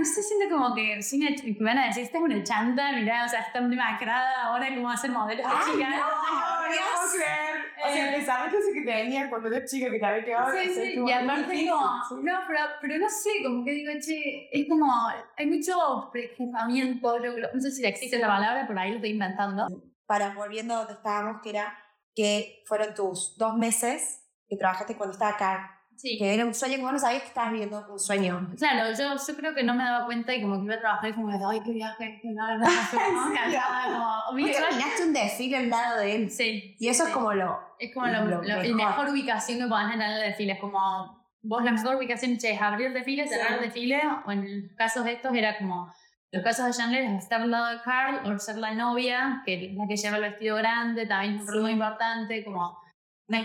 [0.00, 2.42] No sé, siento como que soy una, que me van a decir, esta es una
[2.42, 5.90] chanta, mirá, o sea, está demacrada, ahora cómo va a ser modelo esta Ay, chica.
[5.90, 5.96] no.
[5.96, 7.56] No, no puedo creer.
[7.76, 8.08] O sea, Eh.
[8.08, 10.52] el pensamiento ese que te venía cuando eras chica, que te había quedado.
[10.56, 14.68] Sí, sí, y aparte como, no, pero, pero no sé, como que digo, che, es
[14.70, 14.90] como,
[15.36, 17.18] hay mucho prejuzgamiento,
[17.54, 19.66] no sé si existe la palabra, pero ahí lo estoy inventando.
[20.06, 21.76] Para volviendo a donde estábamos, que era
[22.14, 25.79] que fueron tus dos meses que trabajaste cuando estaba acá.
[26.00, 26.16] Sí.
[26.18, 28.48] Que era un sueño que vos no sabías que estabas viviendo un sueño.
[28.56, 31.10] Claro, yo, yo creo que no me daba cuenta y como que iba a trabajar
[31.10, 36.16] y como, ay, qué viaje, qué nada, no, no, terminaste un desfile al lado de
[36.16, 36.30] él.
[36.30, 36.74] Sí.
[36.78, 37.10] Y eso sí.
[37.10, 37.58] es como lo...
[37.78, 38.74] Es como lo, Lo lo- mejor.
[38.74, 40.52] mejor ubicación que podés tener en el desfile.
[40.54, 44.30] Es como vos la mejor ubicación che, es abrir el desfile, cerrar el desfile, o
[44.32, 45.92] en los casos estos era como
[46.32, 49.54] los casos de Chandler es estar al lado de Carl o ser la novia, que
[49.66, 52.78] es la que lleva el vestido grande, también es un rol muy importante, como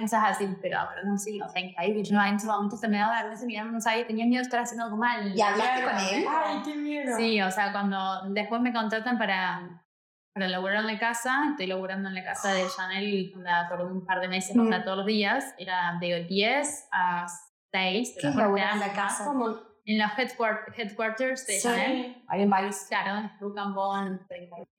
[0.02, 2.04] Cosas así, pero, no sí, o sea, increíble.
[2.04, 4.43] Yo en ese momento se me daba a veces mirando, no sabía, tenía miedo de
[4.45, 5.36] estar haciendo algo mal.
[5.36, 6.26] ¿Y hablaste con él?
[6.30, 7.17] Ay, qué miedo.
[7.17, 9.84] Sí, o sea, cuando después me contratan para,
[10.34, 13.32] para laburar en la casa, estoy laburando en la casa de Chanel
[13.69, 14.71] por un par de meses, Mm.
[14.84, 17.28] todos los días, era de 10 a
[17.71, 18.17] 6.
[18.19, 19.26] ¿Qué es laburar en la casa?
[19.88, 21.62] En los headquart- headquarters de Sí.
[21.67, 22.24] Chanel.
[22.28, 22.76] Hay en varios.
[22.89, 24.19] Claro, en Rucambón.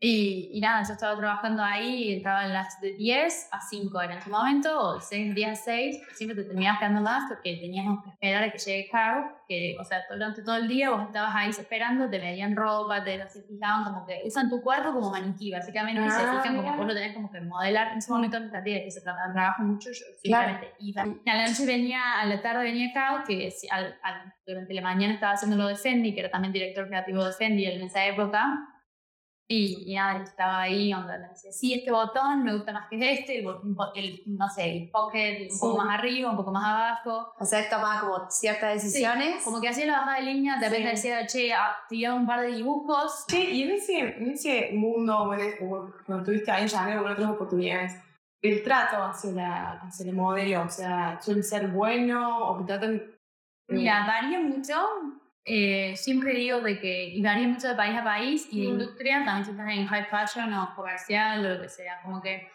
[0.00, 4.14] Y, y nada, yo estaba trabajando ahí, entraba en las de 10 a 5 era
[4.14, 7.56] en ese momento, o de 6 10 a 6, siempre te terminabas quedando más porque
[7.56, 11.02] teníamos que esperar a que llegue Carl, que, o sea, durante todo el día vos
[11.06, 15.10] estabas ahí esperando, te veían ropa, te se fijaban como que usan tu cuerpo como
[15.12, 17.92] maniquí, básicamente, y se Ah, fijan como vos lo tenés como que modelar.
[17.92, 20.48] En ese momento no sabía que se trataba de trabajo mucho, yo Claro.
[20.58, 21.02] simplemente iba.
[21.02, 25.14] A la noche venía, a la tarde venía Carl, que al- al- durante la mañana
[25.14, 28.72] estaba haciendo lo de Fendi, que era también director creativo de Fendi en esa época.
[29.48, 33.12] Y, y nada, estaba ahí, onda, me decía, sí, este botón me gusta más que
[33.12, 33.46] este, el,
[33.94, 35.78] el, no sé, el pocket un poco Sí.
[35.80, 35.86] Mm.
[35.86, 37.32] más arriba, un poco más abajo.
[37.38, 39.44] O sea, tomaba como ciertas decisiones.
[39.44, 41.08] Como que hacía la bajada de línea, de repente Sí.
[41.10, 43.24] decía, che, ah, tiraba un par de dibujos.
[43.28, 45.30] Sí, y en ese, en ese mundo,
[46.06, 48.02] cuando estuviste ahí o en otras oportunidades,
[48.42, 53.15] el trato hacia la, hacia el modelo, o sea, suele ser bueno o que tratan.
[53.68, 54.74] Mira, varía mucho.
[55.44, 59.24] Eh, siempre digo de que y varía mucho de país a país y de industria,
[59.24, 62.00] también si estás en high fashion o comercial o lo que sea.
[62.02, 62.48] Como que,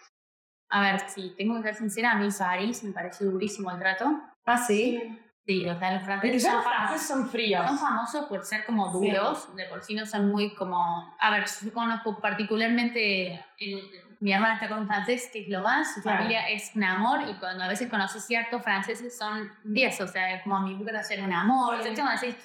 [0.69, 4.21] a ver, si tengo que ser sincera, a mí París me parece durísimo el trato.
[4.45, 5.17] Ah, sí.
[5.45, 7.65] Sí, o sea, los franceses son los franceses son fríos.
[7.67, 11.15] Son famosos por ser como duros, de por sí no son muy como...
[11.19, 13.89] A ver, yo conozco particularmente, el-
[14.22, 16.20] mi hermana está con un francés que es lo más, su Claro.
[16.20, 20.42] familia es un amor y cuando a veces conoces ciertos franceses son 10, o sea,
[20.44, 21.90] como mi mujer ser un amor, Sí.
[22.02, 22.36] así.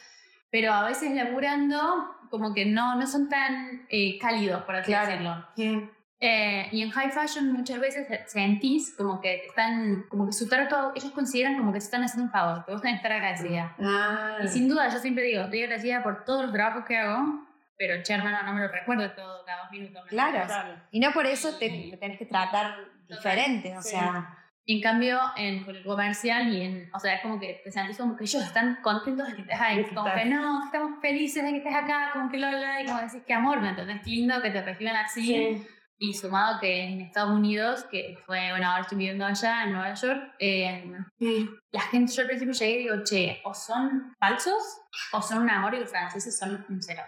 [0.51, 5.07] pero a veces laburando como que no, no son tan eh, cálidos, por así Claro.
[5.11, 5.47] decirlo.
[5.55, 5.91] Sí.
[6.19, 10.93] Eh, y en high fashion muchas veces sentís como que están, como que su trato,
[10.95, 13.77] ellos consideran como que se están haciendo un favor, que vos tenés que estar agradecida.
[13.79, 14.39] Ah.
[14.43, 17.46] Y sin duda, yo siempre digo, estoy agradecida por todos los trabajos que hago,
[17.79, 20.03] pero che, hermano, no me lo recuerdo todo cada dos minutos.
[20.05, 20.47] ¿me Claro.
[20.91, 22.77] Y no por eso te, te tenés que tratar
[23.09, 23.91] diferente, o Sí.
[23.91, 24.43] sea.
[24.69, 27.97] En cambio, en con el comercial y en, o sea, es como que te sentís
[27.99, 31.51] como que ellos están contentos de que estés ahí, como que no, estamos felices de
[31.53, 34.01] que estés acá, como que lo y como decís, qué amor, ¿me entendés?
[34.03, 35.25] Qué lindo que te reciban así.
[35.25, 35.69] Sí.
[35.99, 39.95] Y sumado que en Estados Unidos, que fue, bueno, ahora estoy viviendo allá en Nueva
[39.95, 41.49] York, eh, Sí.
[41.73, 44.83] la gente, yo al principio llegué y digo, che, o son falsos
[45.13, 47.03] o son un amor y los franceses son un cero.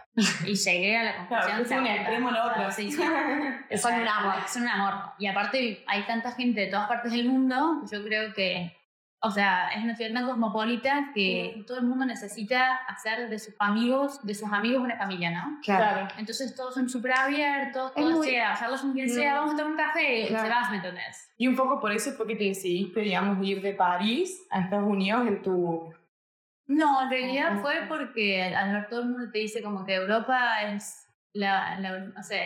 [0.46, 1.84] Y llegué a la Claro, conclusión.
[1.86, 2.70] es un extremo lo otro.
[2.70, 2.96] Sí, sí.
[3.78, 4.34] Son un amor.
[4.48, 4.94] Son un amor.
[5.18, 8.74] Y aparte hay tanta gente de todas partes del mundo, yo creo que,
[9.20, 13.54] o sea, es una ciudad tan cosmopolita que todo el mundo necesita hacer de sus
[13.58, 15.58] amigos, de sus amigos una familia, ¿no?
[15.62, 16.06] Claro.
[16.18, 19.72] Entonces todos son súper abiertos, todos muy- sea, hacerlos un quien sea, vamos a tomar
[19.72, 20.44] un café, y Claro.
[20.44, 21.30] se vas, ¿me entendés?
[21.36, 24.86] Y un poco por eso es porque te decidiste, digamos, ir de París a Estados
[24.88, 25.92] Unidos en tu...
[26.66, 27.62] No, en realidad Ujú.
[27.62, 32.06] fue porque al ver todo el mundo te dice como que Europa es la, la,
[32.18, 32.42] o sea,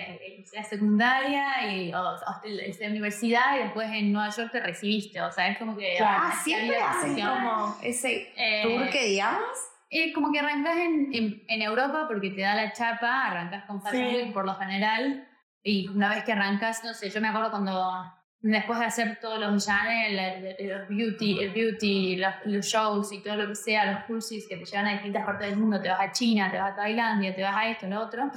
[0.54, 5.48] la secundaria y, o, la universidad y después en Nueva York te recibiste, o sea,
[5.48, 5.94] es como que...
[5.96, 6.22] Claro.
[6.24, 9.42] Ah, así siempre hacen como ese Eh, tour que digamos.
[9.90, 13.80] eh, como que arrancas en, en, en Europa porque te da la chapa, arrancas con.
[13.92, 15.28] Week por lo general
[15.62, 18.04] y una vez que arrancas, no sé, yo me acuerdo cuando
[18.40, 23.36] después de hacer todos los el- los beauty, el beauty, los, los shows y todo
[23.36, 26.00] lo que sea, los cursos que te llevan a distintas partes del mundo, te vas
[26.00, 28.28] a China, te vas a Tailandia, te vas a esto, lo otro,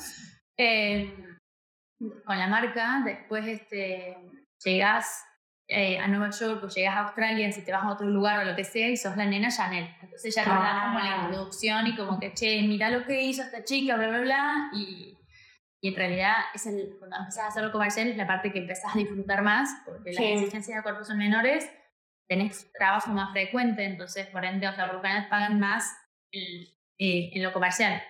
[0.58, 1.14] eh,
[2.26, 4.18] con la marca, después este,
[4.64, 5.24] llegas
[5.68, 8.50] eh, a Nueva York o llegas a Australia, si te vas a otro lugar o
[8.50, 9.90] lo que sea, y sos la nena Chanel.
[10.02, 11.26] Entonces ya te dan como la Ah.
[11.26, 15.18] introducción y como que, che, mira lo que hizo esta chica, bla, bla, bla, y,
[15.82, 18.96] y en realidad es el, cuando empezás a hacerlo comercial es la parte que empezás
[18.96, 20.32] a disfrutar más, porque las Sí.
[20.34, 21.70] exigencias de cuerpos son menores,
[22.28, 25.96] tenés trabajo más frecuente, entonces por ende, o sea, por lo general pagan más
[26.32, 26.64] en,
[27.00, 28.02] eh, en lo comercial.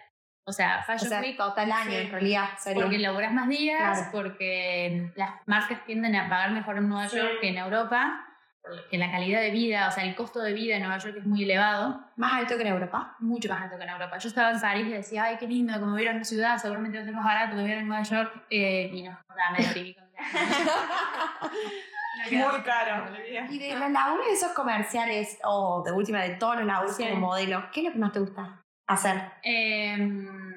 [0.47, 1.95] O sea, O Fashion sea, Week total año sí.
[1.97, 2.49] en realidad.
[2.57, 2.83] sería.
[2.83, 4.09] porque laburas más días, Claro.
[4.11, 7.17] porque las marcas tienden a pagar mejor en Nueva Sí.
[7.17, 8.21] York que en Europa,
[8.61, 11.25] porque la calidad de vida, o sea, el costo de vida en Nueva York es
[11.25, 13.15] muy elevado, Más alto que en Europa.
[13.19, 14.17] mucho más alto que en Europa.
[14.19, 16.97] Yo estaba en París y decía, ay, qué lindo, como vivir en una ciudad, seguramente
[16.97, 19.65] va a ser más barato que vivir en Nueva York, eh, y no, nada, me
[19.65, 20.05] deprimí con
[22.31, 23.05] Muy caro.
[23.49, 27.03] Y de los laburos de esos comerciales, o de última de todos los laburos Sí.
[27.07, 29.31] como modelo, ¿qué es lo que más te gusta hacer?
[29.43, 30.53] Em,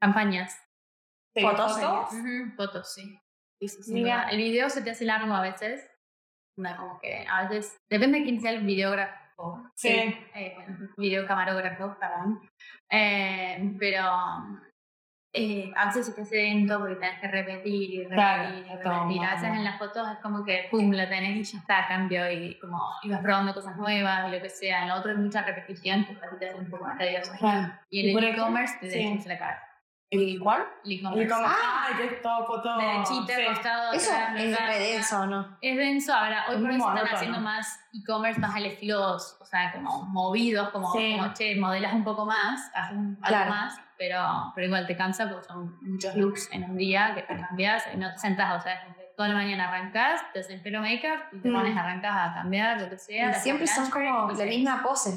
[0.00, 0.58] campañas.
[1.34, 1.78] ¿Te ¿Fotos?
[2.56, 3.18] Fotos, sí.
[3.60, 4.28] Sí, sí, Mira.
[4.30, 5.88] El video se te hace largo a veces.
[6.58, 9.70] No, como que a veces, depende de quién sea el videógrafo.
[9.74, 9.88] Sí.
[9.88, 10.56] Eh,
[10.96, 12.40] videocamarógrafo, perdón.
[12.90, 14.02] Eh, pero
[15.32, 18.82] eh, a veces se te hace lento porque tenés que repetir y Claro, repetir y
[18.82, 19.02] toma.
[19.04, 19.24] repetir.
[19.24, 22.28] A veces en las fotos es como que pum, la tenés y ya está, cambio
[22.30, 24.82] y como ibas probando cosas nuevas y lo que sea.
[24.82, 27.32] En lo otro hay mucha repetición que para ti te hace un poco más tedioso.
[27.38, 27.72] Claro.
[27.90, 29.66] Y en el e-commerce te dejas la cara.
[30.12, 30.64] ¿El cuál?
[30.84, 31.32] El e-commerce.
[31.46, 31.86] Ah.
[31.96, 32.76] que es todo foto.
[32.78, 33.42] Derechita, sí.
[33.42, 35.58] Eso atrás, es re denso, ¿o no?
[35.62, 39.14] Es denso, ahora hoy Es por hoy se están haciendo más e-commerce, más al estilo,
[39.14, 41.16] o sea, como movidos, como, Sí.
[41.16, 43.50] como che, modelas un poco más, haces un- algo Claro.
[43.50, 47.36] más, pero, pero igual te cansa porque son muchos looks en un día que te
[47.38, 48.82] cambias y no te sentás, o sea,
[49.14, 51.52] toda la mañana arrancas, te haces el pelo make-up y te Mm.
[51.52, 53.30] pones, arrancas a cambiar, lo que sea.
[53.30, 55.10] Y siempre son como la misma pose.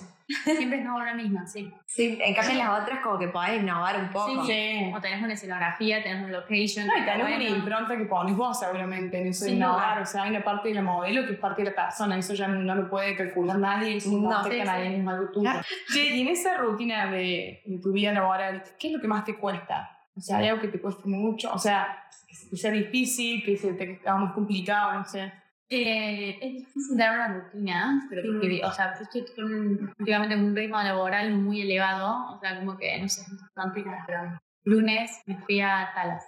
[0.44, 1.72] Siempre es como la misma, sí.
[1.86, 4.46] Sí, en cambio las otras como que podés innovar un poco.
[4.46, 4.92] Sí.
[4.96, 6.88] O tenés una escenografía, tenés un location.
[6.88, 7.56] No, y tenés una bueno.
[7.56, 9.96] impronta que pones vos seguramente en eso de Sin innovar.
[9.96, 10.04] duda.
[10.04, 12.18] O sea, hay una parte de la modelo que es parte de la persona.
[12.18, 13.98] Eso ya no lo puede calcular nadie.
[13.98, 14.96] Eso no, No, sí, a nadie, sí.
[15.02, 15.50] es algo tuyo.
[15.96, 19.36] Y en esa rutina de, de tu vida laboral, ¿qué es lo que más te
[19.36, 19.90] cuesta?
[20.16, 21.52] O sea, hay algo que te cueste mucho.
[21.54, 22.04] O sea,
[22.50, 25.32] que sea difícil, que se te haga más complicado, no sé.
[25.76, 30.46] Eh, es difícil dar una rutina, pero porque, o sea, estoy con un- últimamente con
[30.46, 33.24] un ritmo laboral muy elevado, o sea, como que, no sé,
[33.56, 33.74] tengo
[34.06, 36.24] pero lunes me fui a Dallas.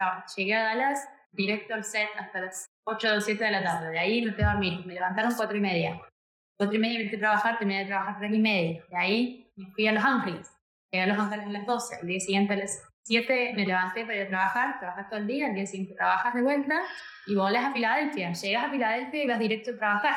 [0.00, 3.90] Ah, Llegué a Dallas, directo al set hasta las 8 o 7 de la tarde,
[3.90, 6.00] de ahí no te dormir, me levantaron 4 y media.
[6.58, 9.52] 4 y media me fui a trabajar, terminé de trabajar 3 y media, de ahí
[9.56, 10.50] me fui a Los Ángeles.
[10.90, 14.02] Llegué a Los Ángeles a las 12, el día siguiente a las 7 me levanté
[14.04, 16.80] para ir a trabajar, trabajas todo el día, el día siguiente trabajas de vuelta,
[17.26, 18.32] y volás a Filadelfia.
[18.32, 20.14] Llegas a Filadelfia y vas directo a trabajar.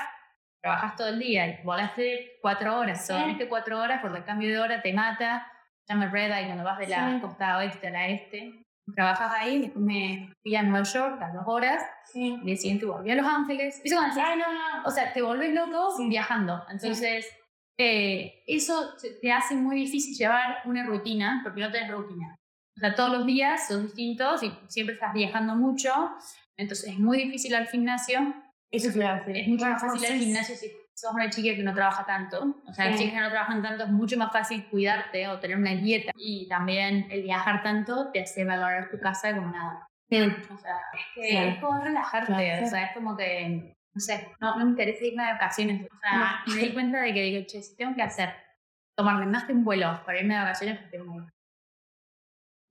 [0.62, 3.06] Trabajas todo el día y volaste cuatro horas.
[3.06, 3.13] Sí.
[3.13, 5.47] Dormiste cuatro horas porque el cambio de hora te mata.
[5.88, 7.19] Llama el red eye cuando vas de la Sí.
[7.21, 8.63] costa oeste a la este.
[8.95, 11.84] Trabajas ahí, después me fui a Nueva York a dos horas.
[12.06, 12.34] Sí.
[12.39, 13.82] El día siguiente volví a Los Ángeles.
[13.84, 14.84] Eso cuando Ay, no, no.
[14.84, 16.62] o sea, te volvés loco viajando.
[16.71, 17.28] Entonces,
[17.78, 22.36] eh, eso te hace muy difícil llevar una rutina porque no tenés rutina.
[22.80, 25.92] O sea, todos los días son distintos y siempre estás viajando mucho.
[26.56, 28.34] Entonces, es muy difícil al gimnasio.
[28.72, 29.36] Eso a decir.
[29.36, 32.56] Es mucho más fácil al gimnasio si sos una chica que no trabaja tanto.
[32.65, 33.04] O sea, las Sí.
[33.04, 36.13] chicas que no trabajan tanto es mucho más fácil cuidarte o tener una dieta.
[36.15, 39.86] Y también el viajar tanto te hace valorar tu casa como nada.
[40.12, 41.50] O sea, es que Claro.
[41.50, 42.34] es como relajarte.
[42.34, 42.65] Claro.
[42.65, 45.82] O sea, es como que, no sé, no, no me interesa irme de vacaciones.
[45.92, 48.34] O sea, me di cuenta de que digo, che, si tengo que hacer,
[48.96, 51.28] tomarme más de un vuelo para irme de vacaciones, pues tengo.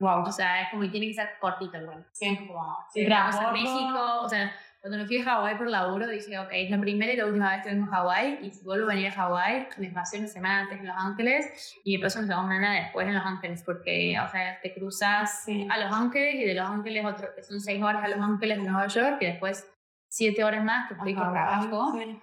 [0.01, 0.23] Wow.
[0.23, 2.05] O sea, es como que tiene que ser cortito el vuelo.
[2.13, 2.37] Sí.
[2.47, 3.53] Como, Sí, si vamos a transbordo.
[3.53, 7.13] México, o sea, cuando me fui a Hawái por laburo, dije, ok, es la primera
[7.13, 9.69] y la última vez que vengo a Hawái, y si vuelvo a venir a Hawái,
[9.79, 13.27] me pasé una semana antes en Los Ángeles, y después una semana después en Los
[13.27, 15.67] Ángeles, porque, o sea, te cruzas Sí.
[15.69, 18.65] a Los Ángeles, y de Los Ángeles otro, son seis horas a Los Ángeles de
[18.71, 19.69] Nueva York, y después
[20.09, 22.21] siete horas más que estoy por trabajo, Sí.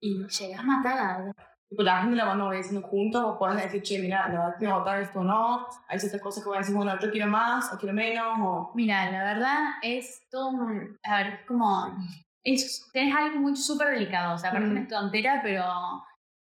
[0.00, 1.32] y llegas matada.
[1.72, 4.66] Tipo, la gente la van obedeciendo juntos o pueden decir, che, mira, la verdad que
[4.66, 5.66] votar esto o no.
[5.88, 8.26] Hay ciertas cosas que van a decir, bueno, yo quiero más o quiero menos.
[8.40, 8.72] O...
[8.74, 11.96] Mira, la verdad es todo un- A ver, es como.
[12.44, 14.34] Es, tenés algo muy súper delicado.
[14.34, 14.76] O sea, parece Mm.
[14.76, 15.64] una tontera, pero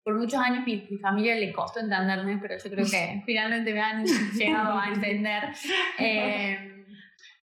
[0.02, 3.82] por muchos años mi, mi familia le costó entenderme, pero yo creo que finalmente me
[3.82, 5.52] han llegado a entender.
[5.98, 6.86] Eh,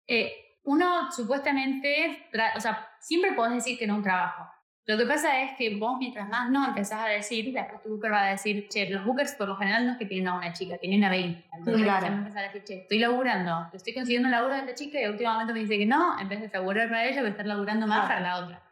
[0.08, 0.32] eh,
[0.64, 2.26] uno supuestamente.
[2.56, 4.49] O sea, siempre podés decir que no un trabajo.
[4.90, 8.10] Lo que pasa es que vos, mientras más no empezás a decir, después tu booker
[8.10, 10.52] va a decir, che, los bookers por lo general no es que tienen a una
[10.52, 11.44] chica, tienen a 20.
[11.56, 12.10] Entonces, Claro.
[12.10, 15.52] me empezar a decir, che, estoy laburando, estoy consiguiendo laburo a esta chica y últimamente
[15.52, 18.00] me dice que no, en vez de asegurar para ella, voy a estar laburando más
[18.08, 18.62] para la otra.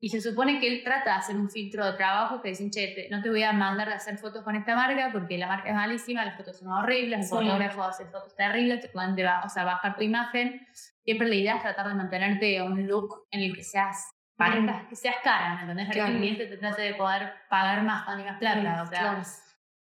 [0.00, 2.88] Y se supone que él trata de hacer un filtro de trabajo que dicen, che,
[2.88, 5.70] te- no te voy a mandar a hacer fotos con esta marca porque la marca
[5.70, 7.30] es malísima, las fotos son horribles, el Sí.
[7.30, 9.12] fotógrafo hace fotos terribles, te pueden
[9.44, 10.66] o sea, bajar tu imagen.
[11.04, 14.86] Siempre la idea es tratar de mantenerte a un look en el que seas parezcas,
[14.88, 15.86] que seas cara, ¿me entendés?
[15.86, 16.18] Para que el Claro.
[16.18, 18.82] cliente te trate de poder pagar más cuando más plata.
[18.82, 19.22] O sea, Claro.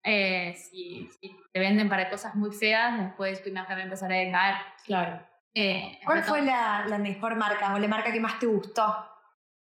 [0.05, 4.13] eh, si, si te venden para cosas muy feas, después tu imagen va a empezar
[4.13, 4.57] a decaer.
[4.85, 5.27] Claro.
[5.55, 9.09] Eh, ¿Cuál fue la, la mejor marca o la marca que más te gustó?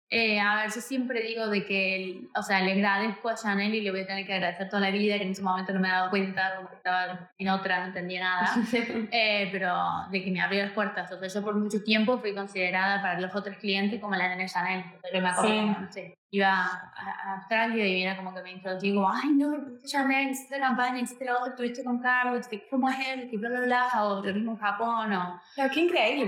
[0.10, 3.82] Eh, a ver, yo siempre digo de que, o sea, le agradezco a Chanel y
[3.82, 5.90] le voy a tener que agradecer toda la vida, que en ese momento no me
[5.90, 8.56] he dado cuenta, como que estaba en otra, no entendía nada,
[9.12, 9.76] eh, pero
[10.10, 11.12] de que me abrió las puertas.
[11.12, 14.46] O sea, yo por mucho tiempo fui considerada para los otros clientes como la nena
[14.48, 14.86] Chanel.
[14.98, 15.62] O sea, yo me acuerdo, Sí.
[15.82, 20.30] no sé, iba a, Australia y era como que me introducí como, ay, no, Chanel,
[20.30, 23.50] hiciste la campaña, hiciste la otra, estuviste con Carlos, que cómo es él, que bla,
[23.50, 25.42] bla, bla, o lo mismo en Japón, o...
[25.56, 26.28] Claro, qué increíble,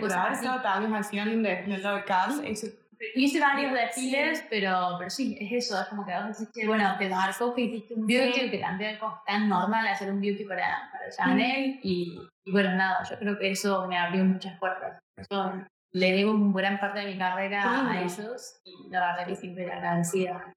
[1.10, 2.46] final en el- en el lado de Cal.
[2.46, 2.68] Eso,
[3.16, 7.08] Hice varios desfiles, pero, pero sí, es eso, es como que vos decís, bueno, te
[7.10, 8.52] marcó que hiciste un beauty, Sí.
[8.52, 12.74] que también es como tan normal hacer un beauty para, para Chanel, y, y bueno,
[12.76, 15.00] nada, yo creo que eso me abrió muchas puertas.
[15.32, 15.54] Yo
[15.94, 19.72] le debo un gran parte de mi carrera a esos, y la verdad que siempre
[19.72, 20.54] agradecida.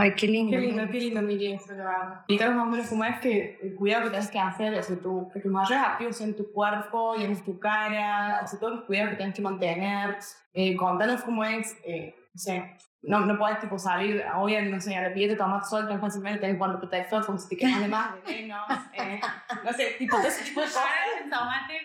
[0.00, 0.52] Ay, qué lindo.
[0.52, 2.24] Qué lindo, qué lindo, Miri, esto que va.
[2.28, 5.28] Y todos los hombres, como es que el cuidado que tienes que hacer es tu,
[5.32, 9.10] que tus mayores activos en tu cuerpo y en tu cara, o todos los cuidados
[9.10, 10.18] que tienes que mantener.
[10.54, 14.96] Eh, contanos cómo es, eh, no sé, no, no puedes tipo salir hoy, no sé,
[14.96, 17.88] a la piel, tomar sol tan fácilmente, tenés cuando protector, como si te quedas de
[17.88, 19.20] más, de menos, eh,
[19.64, 20.84] no sé, tipo, ese tipo de cosas.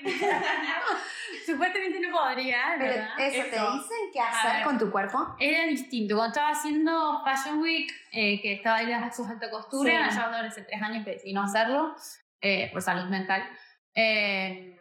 [1.46, 3.20] Supuestamente no podría, Pero ¿verdad?
[3.20, 3.72] eso, ¿te Eso.
[3.74, 4.64] dicen qué A hacer ver.
[4.64, 5.36] con tu cuerpo?
[5.40, 6.16] Era distinto.
[6.16, 9.98] Cuando estaba haciendo Fashion Week, eh, que estaba ahí en sus alta costura, Sí.
[9.98, 11.96] allá ahora hace tres años que decidí no hacerlo,
[12.42, 13.44] eh, por salud mental.
[13.94, 14.73] Eh,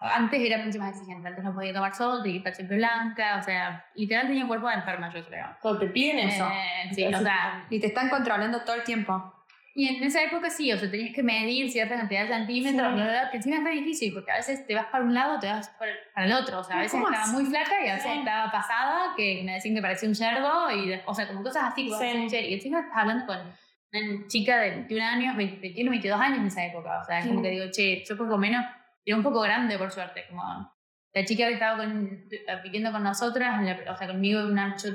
[0.00, 3.36] antes era mucho más exigente, antes no podía tomar sol, tenía que estar siempre blanca,
[3.38, 5.46] o sea, literal tenía cuerpo de enferma, yo creo.
[5.60, 6.46] Cuando te piden eso.
[6.48, 9.34] Eh, sí, o sea, Y te están controlando todo el tiempo.
[9.72, 13.28] y en esa época sí, o sea, tenías que medir cierta cantidad de centímetros, Sí.
[13.30, 15.68] que encima es muy difícil, porque a veces te vas para un lado, te vas
[15.78, 17.32] para el otro, o sea, a veces ¿Cómo estaba así?
[17.34, 18.18] muy flaca y a veces Sí.
[18.18, 21.88] estaba pasada, que me decían que parecía un cerdo, y, o sea, como cosas así,
[21.88, 22.36] Sí.
[22.36, 26.46] y encima estás hablando con una chica de 21 años, 20, 21, 22 años en
[26.46, 28.64] esa época, o sea, es como que digo, che, yo poco menos,
[29.06, 30.42] era un poco grande por suerte, como
[31.14, 32.28] la chica que estaba con,
[32.62, 34.90] viviendo con nosotras, la- o sea, conmigo, una, yo-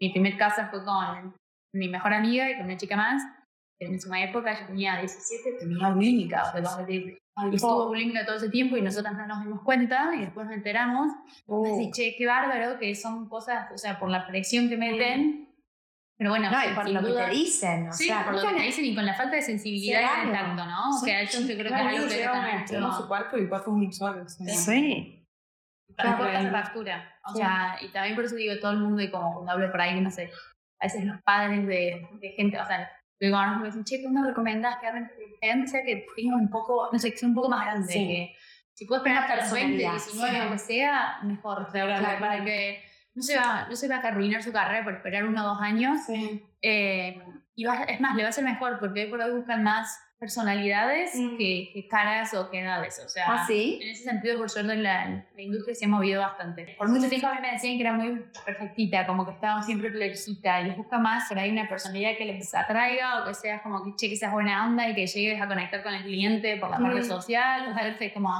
[0.00, 1.34] mi primer casa fue con
[1.74, 3.22] mi mejor amiga y con una chica más,
[3.80, 6.60] en esa época yo tenía 17, tenía bulímica, o sea,
[7.52, 11.12] estuvo bulímica todo ese tiempo y nosotras no nos dimos cuenta y después nos enteramos.
[11.46, 11.74] Uh.
[11.74, 15.47] Así, che, qué bárbaro que son cosas, o sea, por la presión que meten.
[16.18, 17.88] Pero bueno, No, y por lo que duda- te dicen.
[17.88, 20.26] O Sí, sea, por lo que te dicen y con la falta de sensibilidad y
[20.26, 20.90] de tacto, ¿no?
[20.90, 23.70] O sea, eso yo creo que es algo que también su cuerpo y el cuerpo
[23.70, 24.28] es un solo.
[24.28, 24.44] sí.
[24.48, 25.14] Sí.
[25.96, 27.14] Para factura.
[27.24, 27.38] O Sí.
[27.38, 30.00] sea, y también por eso digo, todo el mundo, y como cuando hablo por ahí,
[30.00, 30.30] no sé,
[30.80, 32.90] a veces los padres de, de gente, o sea,
[33.20, 35.10] luego ahora me dicen, che, ¿qué me recomendás que hagan?
[35.40, 37.92] Que sea que tenga un poco, no sé, que sea un poco más grande.
[37.92, 38.06] Sí.
[38.06, 38.36] Que
[38.74, 39.92] si puedes esperar hasta los 20, Personalidad.
[40.06, 40.44] 19, Sí.
[40.44, 41.68] lo que sea, mejor.
[41.72, 42.20] Claro.
[42.20, 42.82] para que
[43.14, 45.60] no se, va, no se va a arruinar su carrera por esperar uno o dos
[45.60, 45.98] años.
[46.06, 46.42] Sí.
[46.62, 47.22] Eh,
[47.54, 49.98] y va- es más, le va a ser mejor porque hoy por hoy buscan más
[50.20, 51.36] personalidades Mm.
[51.36, 53.00] que, que caras o que edades.
[53.04, 53.78] O sea, ¿Ah, sí?
[53.82, 56.74] en ese sentido, por suerte, la, la industria se ha movido bastante.
[56.78, 59.90] Por mucho tiempo a mí me decían que era muy perfectita, como que estaba siempre
[59.90, 63.62] florcita, y les busca más por ahí una personalidad que les atraiga o que seas
[63.62, 66.56] como que, che, que seas buena onda y que llegues a conectar con el cliente
[66.56, 67.04] por la parte Mm.
[67.04, 67.68] social.
[67.70, 68.32] O sea, es como,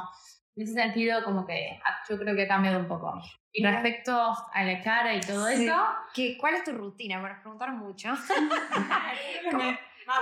[0.57, 3.12] en ese sentido, como que ah, yo creo que ha cambiado un poco.
[3.53, 4.12] Y respecto
[4.53, 5.64] a la cara y todo Sí.
[5.64, 5.74] eso,
[6.14, 7.18] ¿Qué, ¿Cuál es tu rutina?
[7.18, 8.11] Me preguntaron mucho.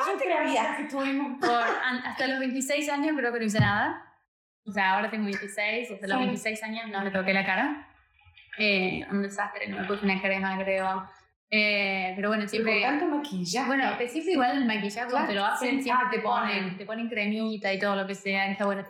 [0.07, 1.39] Yo creía que tuvimos.
[1.41, 4.03] por, an- hasta los 26 años creo que no hice nada.
[4.67, 6.25] O sea, ahora tengo 26, hasta los Sí.
[6.25, 7.89] 26 años no le toqué la cara.
[8.59, 11.09] Eh, un desastre, no me puse una crema, creo.
[11.51, 12.81] Eh, pero bueno, siempre...
[12.83, 13.67] tanto maquillaje.
[13.67, 16.59] Bueno, que siempre igual el maquillaje cuando te lo hacen siempre Ah, te te ponen,
[16.63, 16.77] ponen.
[16.79, 18.83] te ponen cremita y todo lo que sea, está bueno.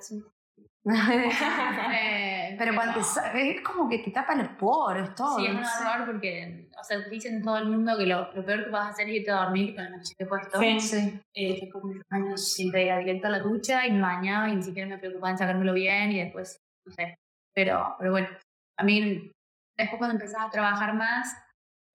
[1.93, 5.37] Eh, Pero cuando es como que te tapan los poros, todo.
[5.39, 5.85] Sí, es un no sé.
[5.85, 8.91] horror porque, o sea, dicen todo el mundo que lo, lo peor que vas a
[8.91, 10.59] hacer es irte a dormir con el maquillaje puesto.
[10.61, 10.81] Sí.
[10.81, 11.21] Sí.
[11.35, 14.63] Eh, fue como años siempre iba directo a la ducha y me bañaba y ni
[14.63, 16.57] siquiera me preocupaba en sacármelo bien y después,
[16.87, 17.17] no sé.
[17.55, 18.29] Pero, pero bueno,
[18.79, 19.31] a mí
[19.77, 21.37] después cuando empezás a trabajar más,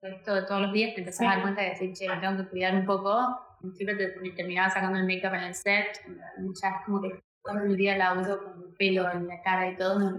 [0.04, 1.42] esto de todos los días, te empezás a dar Sí.
[1.44, 3.40] cuenta de decir, che, me tengo que cuidar un poco.
[3.76, 7.76] Siempre te, te terminaba sacando el make-up en el set, es como que todo el
[7.78, 10.18] día la uso con el pelo en la cara y todo,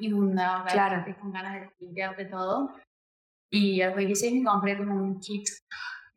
[0.00, 1.04] y una, Claro.
[1.20, 2.74] con ganas de limpiarte todo.
[3.50, 5.48] Y al 26 me compré como un kit.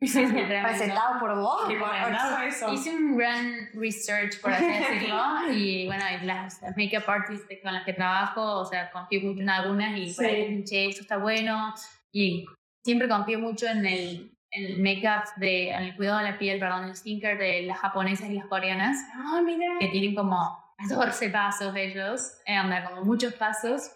[0.00, 0.68] Tremendo.
[0.68, 1.68] ¿Recetado por vos?
[1.68, 2.72] Recomendado eso.
[2.72, 7.74] Hice un gran research, por así decirlo, y bueno, y las, las make-up artists con
[7.74, 10.64] las que trabajo, o sea, confío mucho en algunas y por ahí Sí.
[10.64, 11.74] che, eso está bueno,
[12.12, 12.46] y
[12.84, 16.96] siempre confío mucho en el, el make-up, de, el cuidado de la piel, perdón, el
[16.96, 19.66] skincare de las japonesas y las coreanas, Ah, mira.
[19.80, 23.90] que tienen como 14 pasos ellos, eh, onda, como muchos pasos,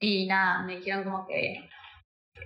[0.00, 1.68] y nada, me dijeron como que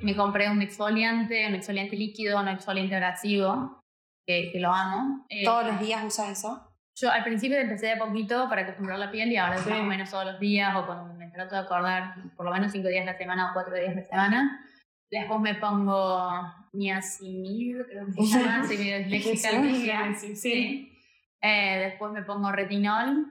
[0.03, 3.81] me compré un exfoliante, un exfoliante líquido, un exfoliante abrasivo,
[4.27, 5.27] que, que lo amo.
[5.29, 6.67] Eh, ¿Todos los días usas eso?
[6.97, 9.71] Yo al principio empecé de poquito para acostumbrar la piel y ahora Sí.
[9.71, 12.71] más o menos todos los días o cuando me trato de acordar por lo menos
[12.73, 14.67] 5 días a la semana o 4 días a la semana.
[15.11, 16.31] Después me pongo
[16.73, 20.99] niacinamide, creo que se llama, soy medio disléxica, Sí, sí.
[21.43, 23.27] Eh, después me pongo retinol.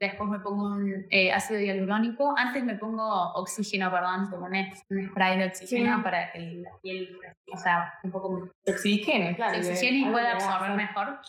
[0.00, 2.34] Después me pongo un eh, ácido hialurónico.
[2.36, 6.02] Antes me pongo oxígeno, perdón, como un, un spray de oxígeno Sí.
[6.02, 7.16] para que la piel,
[7.52, 9.62] o sea, un poco Oxígeno, claro.
[9.62, 11.20] se oxigene y pueda absorber mejor.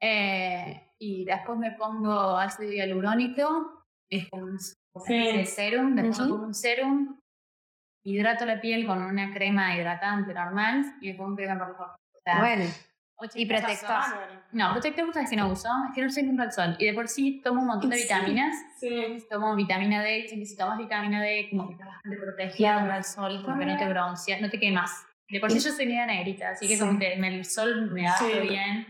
[0.00, 5.46] Eh, y después me pongo ácido hialurónico, es como un Sí.
[5.46, 6.34] serum, después me Ujú.
[6.34, 7.20] pongo un serum,
[8.04, 11.96] hidrato la piel con una crema hidratante normal y me pongo un crema por favor.
[12.12, 12.64] O sea, Bueno.
[13.16, 14.00] 80 y protector.
[14.52, 16.76] No, protector sabes que no uso, es que no soy nunca al sol.
[16.80, 18.02] Y de por sí tomo un montón de Sí.
[18.02, 18.56] vitaminas.
[18.80, 19.24] Sí.
[19.30, 23.58] Tomo vitamina D, si tomas vitamina D, como que estás bastante protegida al sol, como
[23.58, 25.06] que no te bronceas, no te quemas.
[25.28, 26.80] De por sí yo soy media negrita, así que Sí.
[26.80, 28.48] como que el sol me hace Sí.
[28.48, 28.86] bien.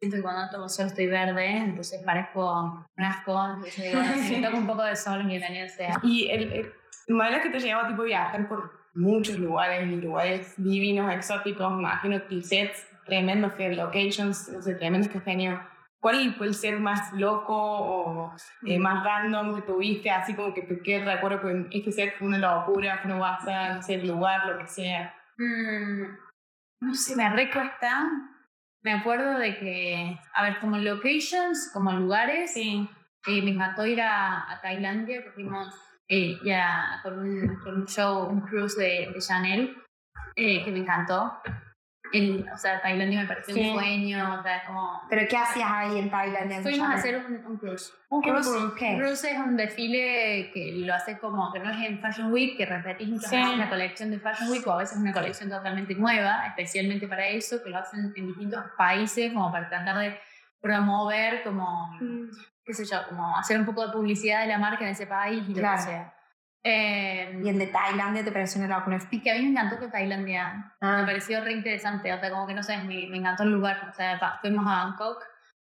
[0.00, 3.40] Siento que cuando tomo sol estoy verde, entonces parezco un asco.
[3.54, 4.00] Entonces digo,
[4.58, 5.94] un poco de sol, bienvenido sea.
[6.02, 6.72] Y el, el
[7.08, 12.42] modelo que te lleva tipo a viajar por muchos lugares, lugares divinos, exóticos, imagino que
[12.42, 15.60] sets tremendos, que locations, no sé, tremendos que has tenido.
[16.00, 18.32] ¿Cuál fue el ser más loco o
[18.64, 20.10] eh, más random que tuviste?
[20.10, 23.82] Así como que te recuerdo que este set fue una locura, fue una WhatsApp, no
[23.82, 25.14] sé, el lugar, lo que sea.
[25.36, 26.04] Mm,
[26.80, 28.08] no sé, me recuesta.
[28.82, 32.88] Me acuerdo de que, a ver, como locations, como lugares, Sí.
[33.26, 35.68] eh, me encantó ir a, a Tailandia, que fuimos
[36.10, 39.76] eh, ya con un, con un show, un cruise de, de Chanel,
[40.34, 41.32] eh, que me encantó.
[42.12, 43.68] El, o sea, Tailandia me pareció Sí.
[43.70, 45.00] un sueño, o sea, como...
[45.08, 46.60] ¿Pero qué hacías ahí en Tailandia?
[46.60, 47.94] Fuimos a hacer un, un cruise.
[48.08, 48.48] un ¿Qué cruise.
[48.76, 48.96] ¿Qué?
[48.98, 52.66] Cruise es un desfile que lo hace como, que no es en Fashion Week, que
[52.66, 53.36] repetís muchas Sí.
[53.36, 57.28] veces una colección de Fashion Week o a veces una colección totalmente nueva, especialmente para
[57.28, 60.18] eso, que lo hacen en distintos países como para tratar de
[60.60, 61.96] promover como,
[62.70, 65.42] qué sé yo, como hacer un poco de publicidad de la marca en ese país
[65.48, 65.76] y lo Claro.
[65.76, 66.14] que sea.
[66.62, 68.98] Eh, Y el de Tailandia te pareció una locura.
[69.10, 72.30] y que a mí me encantó que Tailandia me Ah, pareció re interesante, o sea,
[72.30, 75.22] como que no sé, me, me encantó el lugar, o sea, fuimos a Bangkok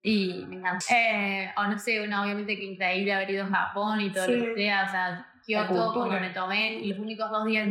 [0.02, 0.86] y me encantó.
[0.90, 4.34] Eh, o no sé, una, obviamente que increíble haber ido a Japón y todo lo
[4.34, 4.46] Sí.
[4.46, 5.92] que sea, o sea, Kioto, cultura.
[5.94, 7.68] como me tomé, los únicos dos días,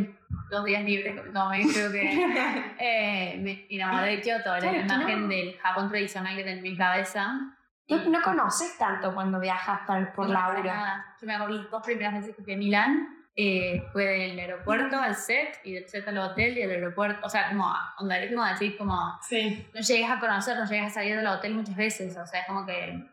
[0.51, 2.03] dos días libres que me tomé, creo que
[2.79, 6.77] eh, me enamoré de Claro, la imagen no- del Japón tradicional que tenía en mi
[6.77, 7.57] cabeza.
[8.01, 10.63] Tú no conoces tanto cuando viajas por, por No la aura.
[10.63, 11.17] nada.
[11.21, 13.19] Yo me acuerdo las dos primeras veces que fui a Milán.
[13.35, 17.31] eh, fue del aeropuerto al set y del set al hotel y del aeropuerto, o
[17.31, 17.67] sea, como,
[17.99, 19.67] onda, es como decir, como, Sí.
[19.75, 22.47] no llegas a conocer, no llegas a salir del hotel muchas veces, o sea, es
[22.47, 23.09] como que,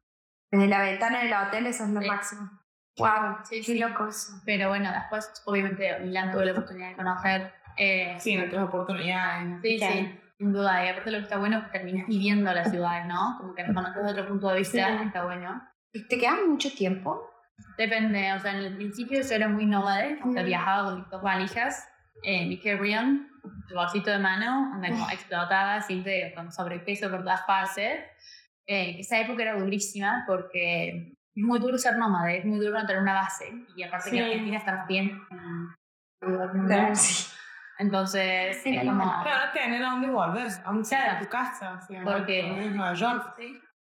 [0.51, 2.07] Desde la ventana del hotel, eso es lo Sí.
[2.07, 2.49] máximo.
[2.97, 3.79] Wow, Sí, qué sí.
[3.79, 4.33] loco eso.
[4.45, 9.61] pero bueno, después, obviamente, Milán tuve la oportunidad de conocer, eh, Sí, en otras oportunidades.
[9.61, 12.71] sí, sí, sin duda, y aparte lo que está bueno es que terminas viviendo las
[12.71, 13.35] ciudades, ¿no?
[13.39, 15.03] Como que las conoces de otro punto de vista, Sí.
[15.05, 15.61] está bueno.
[15.91, 17.29] ¿Y ¿Te quedas mucho tiempo?
[17.77, 19.65] Depende, o sea, en el principio yo era muy
[20.31, 20.45] sea, Mm.
[20.45, 21.85] viajaba con mis dos valijas,
[22.23, 23.27] eh, mi carry-on,
[23.69, 27.99] el bolsito de mano, donde como explotaba, siempre con sobrepeso por todas partes.
[28.65, 32.85] Eh, esa época era durísima porque es muy duro ser nómade, es muy duro no
[32.87, 34.15] tener una base, y aparte Sí.
[34.17, 35.19] que Argentina está bien.
[36.67, 37.25] Claro, sí.
[37.79, 39.03] Entonces, Sí, es como...
[39.23, 41.11] Claro, tener a dónde volver, a un Claro.
[41.17, 41.79] a tu casa.
[41.81, 43.33] O sea, Porque- en Nueva York.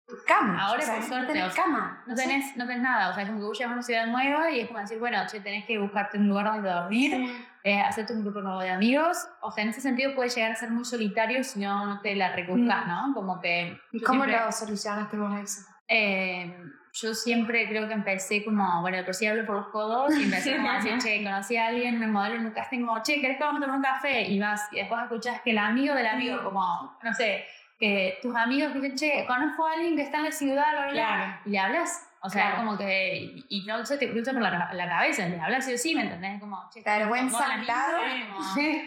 [0.09, 0.61] Tu cama.
[0.65, 2.03] Ahora, o sea, por no suerte, tenés o sea, cama.
[2.07, 4.51] No tenés, no tenés nada, o sea, como que vos llegas a una ciudad nueva
[4.51, 7.15] y es como decir, bueno, che, tenés que buscarte un lugar donde dormir,
[7.63, 9.17] eh, hacerte un grupo nuevo de amigos.
[9.41, 12.15] O sea, en ese sentido puede llegar a ser muy solitario si no, no te
[12.17, 13.13] la recuscas, ¿no?
[13.15, 13.79] Como que.
[13.93, 15.61] ¿Y cómo siempre- lo solucionaste vos eso?
[15.89, 16.59] eh,
[16.95, 20.57] yo siempre creo que empecé como, bueno, por sí hablo por los codos y empecé
[20.57, 23.39] como a decir, che, conocí a alguien, me modelo en un casting, como, che, ¿querés
[23.39, 24.23] que vamos a tomar un café?
[24.23, 27.45] Y vas, y después escuchas que el amigo del amigo, como, no sé,
[27.79, 30.93] que tus amigos dicen, che, conozco a alguien que está en la ciudad, bla, bla,
[30.93, 31.33] bla", Claro.
[31.47, 32.09] y le hablas.
[32.25, 32.57] O sea, Claro.
[32.67, 35.79] como que, y no se te cruza por la, la cabeza, le hablas sí o
[35.79, 36.39] sí, ¿me entendés?
[36.41, 37.99] Como, che, vergüenza al lado.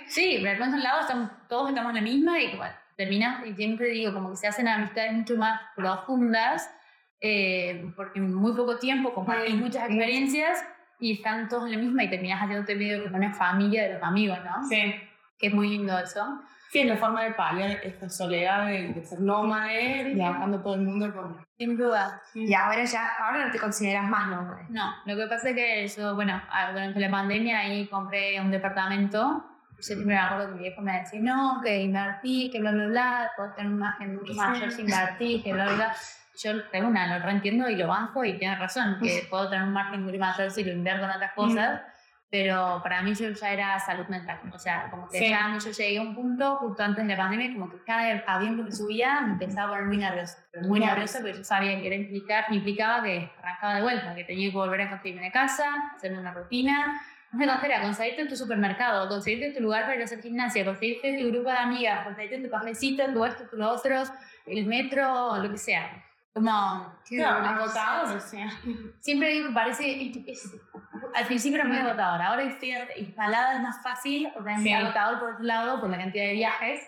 [0.07, 3.87] Sí, vergüenza al lado, estamos, todos estamos en la misma y bueno, terminas, y siempre
[3.87, 6.69] digo, como que se hacen amistades mucho más profundas,
[7.21, 9.59] eh, porque en muy poco tiempo compartís Mm.
[9.59, 10.63] muchas experiencias
[10.99, 14.03] y están todos en la misma y terminas haciéndote medio como una familia de los
[14.03, 14.63] amigos, ¿no?
[14.67, 14.95] Sí.
[15.37, 16.41] Que es muy lindo eso.
[16.71, 20.81] Sí, es la forma de paliar esta soledad de, de ser nómade, viajando todo el
[20.81, 21.37] mundo con...
[21.57, 22.21] Sin duda.
[22.33, 24.65] Y ahora ya, ahora no te consideras más nómade.
[24.69, 26.41] No, lo que pasa es que yo, bueno,
[26.73, 29.45] durante la pandemia ahí compré un departamento.
[29.77, 32.87] Yo siempre me acuerdo que mi viejo me decía, no, que invertí, que bla, bla,
[32.87, 35.95] bla, puedo tener un margen mucho mayor si invertí, que bla, bla, bla.
[36.37, 36.51] Yo
[36.85, 40.17] una, lo reentiendo y lo banco y tiene razón, que puedo tener un margen mucho
[40.17, 41.81] mayor si lo invierto en otras cosas,
[42.29, 44.39] pero para mí yo ya era salud mental.
[44.53, 45.29] O sea, como que Sí.
[45.29, 48.65] ya yo llegué a un punto justo antes de la pandemia, como que cada avión
[48.65, 50.37] que subía me empezaba a poner muy nerviosa.
[50.51, 54.23] Pero muy nerviosa porque yo sabía que era implicar, implicaba que arrancaba de vuelta, que
[54.25, 55.65] tenía que volver a construirme de casa,
[55.95, 57.01] hacerme una rutina.
[57.31, 60.63] No era conseguirte en tu supermercado, conseguirte en tu lugar para ir a hacer gimnasia,
[60.63, 63.71] conseguirte en tu grupo de amigas, conseguirte en tu cafecito, en tu esto, tu lo
[63.71, 64.03] otro,
[64.45, 66.03] el metro, lo que sea.
[66.35, 68.49] Como, Claro, agotado, o sea.
[68.99, 70.51] siempre digo que parece, es-
[71.15, 74.73] al principio era muy agotador, ahora estoy instalada es más fácil, o sea, es Sí.
[74.73, 76.81] agotador por otro lado, por la cantidad de viajes,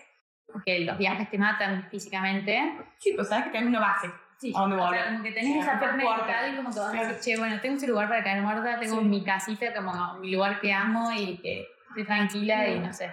[0.52, 2.78] porque los viajes te matan físicamente.
[2.98, 4.10] Sí, pues sabes que tenés una base.
[4.36, 5.96] Sí, ¿A dónde o sea, como que tenés Sí, esa fuerte.
[5.96, 8.78] mental y como que vas a decir, che, bueno, tengo ese lugar para caer muerta,
[8.78, 9.04] tengo Sí.
[9.06, 13.10] mi casita como mi lugar que amo y que estoy tranquila y no sé.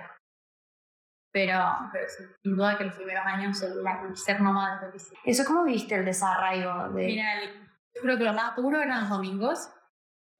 [1.35, 1.59] Pero,
[1.91, 2.05] pero
[2.41, 3.73] sin duda que los primeros años el,
[4.09, 5.17] el ser nómada es difícil.
[5.25, 7.05] ¿Eso cómo viste el desarraigo de...?
[7.07, 7.49] Mira, el-
[7.93, 9.69] yo creo que lo más duro eran los domingos.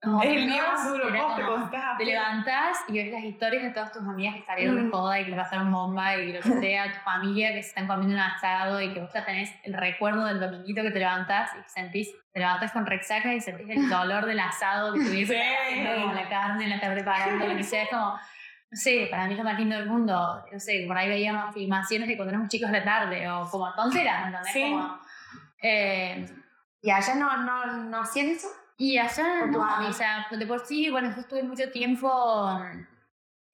[0.02, 1.98] Como Es el día más duro, vos te contás.
[1.98, 4.90] te levantás y ves las historias de todas tus amigas que salieron de Mm.
[4.90, 7.86] joda y que le pasaron bomba y lo que sea, tu familia que se están
[7.86, 11.50] comiendo un asado y que vos ya tenés el recuerdo del dominguito que te levantás
[11.56, 15.82] y sentís, te levantás con resaca y sentís el dolor del asado que tuviste Sí.
[16.14, 18.18] la carne, la está preparando, lo que sea, es como,
[18.70, 21.54] no sé, para mí es lo más lindo del mundo, no sé, por ahí veíamos
[21.54, 24.52] filmaciones de cuando éramos chicos de la tarde o como tonteras, ¿me entendés?
[24.52, 24.62] Sí.
[24.62, 25.00] Como,
[25.62, 26.26] eh,
[26.82, 28.48] ¿Y allá no, no, no hacían eso?
[28.78, 32.60] y allá, no, o sea, de por sí, bueno, yo estuve mucho tiempo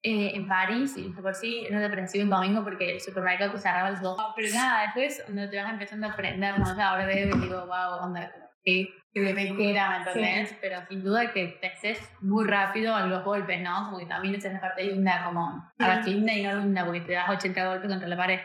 [0.01, 3.87] eh, en París y de por sí era depresivo un domingo porque el supermercado cerraba
[3.87, 4.21] a las dos.
[4.35, 6.69] Pero nada, después cuando te vas empezando a aprender, ¿no?
[6.69, 8.29] O sea, ahora veo y digo, wow, onda,
[8.63, 10.55] qué, qué era, ¿me entendés?
[10.61, 13.85] Pero sin duda que te muy rápido a los golpes, ¿no?
[13.85, 16.85] Como que también es en la parte linda, como, a ver, linda y no linda
[16.85, 18.39] porque te das 80 golpes contra la pared.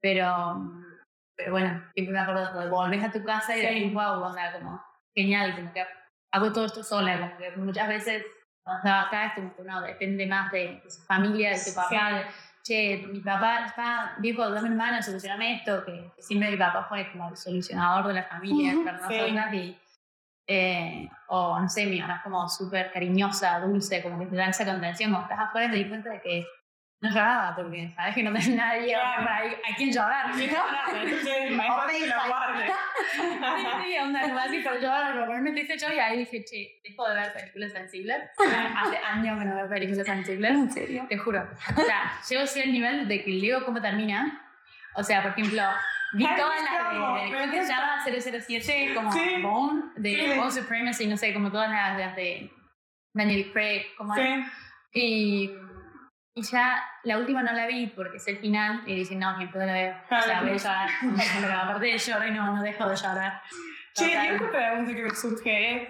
[0.00, 0.56] Pero,
[1.36, 3.66] pero bueno, siempre me acuerdo de volvés a tu casa y Sí.
[3.66, 4.82] decís, wow, o sea, como,
[5.14, 5.84] genial, como que
[6.32, 8.24] hago todo esto sola, como que muchas veces
[8.64, 11.74] cuando estaba acá es como que uno depende más de, de su familia, de su
[11.74, 12.24] papá,
[12.62, 17.10] che, mi papá está viejo, dame una mano, solucioname esto, que, siempre mi papá fue
[17.10, 19.56] como el solucionador de la familia, para sí.
[19.56, 19.78] y,
[20.46, 24.46] eh, o no sé, mi mamá es como súper cariñosa, dulce, como que te da
[24.46, 26.46] esa contención, cuando estás afuera te di cuenta de que
[27.02, 29.24] no lloraba, porque sabes que no tenés nadie Claro.
[29.24, 30.48] para a quien llorar, Sí,
[31.50, 32.66] mejor que lo guarde.
[33.84, 37.08] Sí, onda, como así, pero yo al ponerme triste yo y ahí dije, che, dejo
[37.08, 38.22] de ver películas sensibles.
[38.76, 40.50] Hace años que no veo películas sensibles.
[40.52, 41.06] ¿En serio?
[41.08, 41.46] Te juro.
[41.76, 44.40] O sea, llego así al nivel de que leo cómo termina.
[44.94, 45.62] O sea, por ejemplo,
[46.14, 46.98] vi todas las de,
[47.38, 48.00] ¿cómo que se llama?
[48.04, 49.42] 007, como Sí.
[49.42, 50.38] Bone, de Sí.
[50.38, 52.50] Bone Supremacy, no sé, como todas las, las de
[53.12, 54.44] Daniel Craig, como Sí.
[54.94, 55.50] y,
[56.34, 59.46] y ya la última no la vi porque es el final y dije, no, ni
[59.46, 59.94] puedo la ver.
[60.04, 60.46] O sea, Claro.
[60.46, 60.90] voy a llorar.
[61.40, 63.42] Pero aparte de llorar no, no dejo de llorar.
[63.94, 64.26] Che, Total.
[64.32, 65.88] y otra pregunta que me surge es,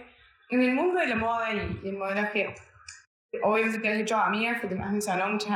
[0.50, 2.54] en el mundo de la moda y el modelaje,
[3.42, 5.50] obviamente te has hecho amigas, que te has mencionado muchas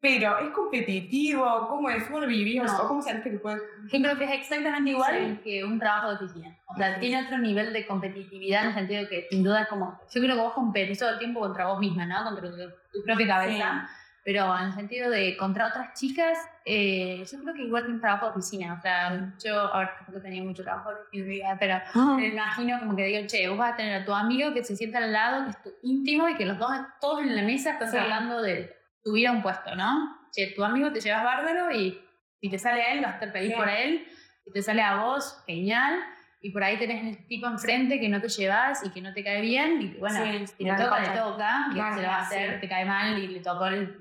[0.00, 1.66] te pero ¿es competitivo?
[1.68, 2.04] ¿Cómo es?
[2.04, 2.62] ¿Cómo lo vivís?
[2.62, 2.84] No.
[2.84, 3.62] ¿O cómo sentís que puedes...?
[3.92, 5.40] Yo creo que es exactamente igual Sí.
[5.42, 6.56] que un trabajo de oficina.
[6.66, 9.98] O sea, tiene otro nivel de competitividad en el sentido que sin duda es como,
[10.12, 12.24] yo creo que vos competís todo el tiempo contra vos misma, ¿no?
[12.24, 13.88] Contra tu, tu propia cabeza.
[14.24, 18.00] Pero en el sentido de contra otras chicas, eh, yo creo que igual que un
[18.00, 18.74] trabajo de oficina.
[18.74, 21.78] O sea, yo ahora tampoco tenía mucho trabajo de oficina, pero
[22.16, 24.74] me imagino como que digo, che, vos vas a tener a tu amigo que se
[24.74, 27.70] sienta al lado, que es tu íntimo y que los dos, todos en la mesa
[27.74, 27.96] están Sí.
[27.98, 28.75] hablando de
[29.06, 30.18] subir a un puesto, ¿no?
[30.32, 31.96] Che, tu amigo te llevas bárbaro y
[32.40, 33.56] si te sale a él, vas a estar feliz Sí.
[33.56, 34.04] por él.
[34.44, 36.00] Si te sale a vos, genial.
[36.40, 39.22] Y por ahí tenés el tipo enfrente que no te llevas y que no te
[39.22, 39.80] cae bien.
[39.80, 41.66] Y que, bueno, Sí, si le toca, le toca.
[41.70, 42.34] Y se lo va a sí.
[42.34, 43.96] hacer, te cae mal y le tocó el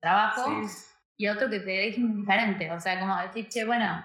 [0.00, 0.62] trabajo
[1.16, 2.70] y otro que te deje indiferente.
[2.72, 4.04] O sea, como decir, che, bueno,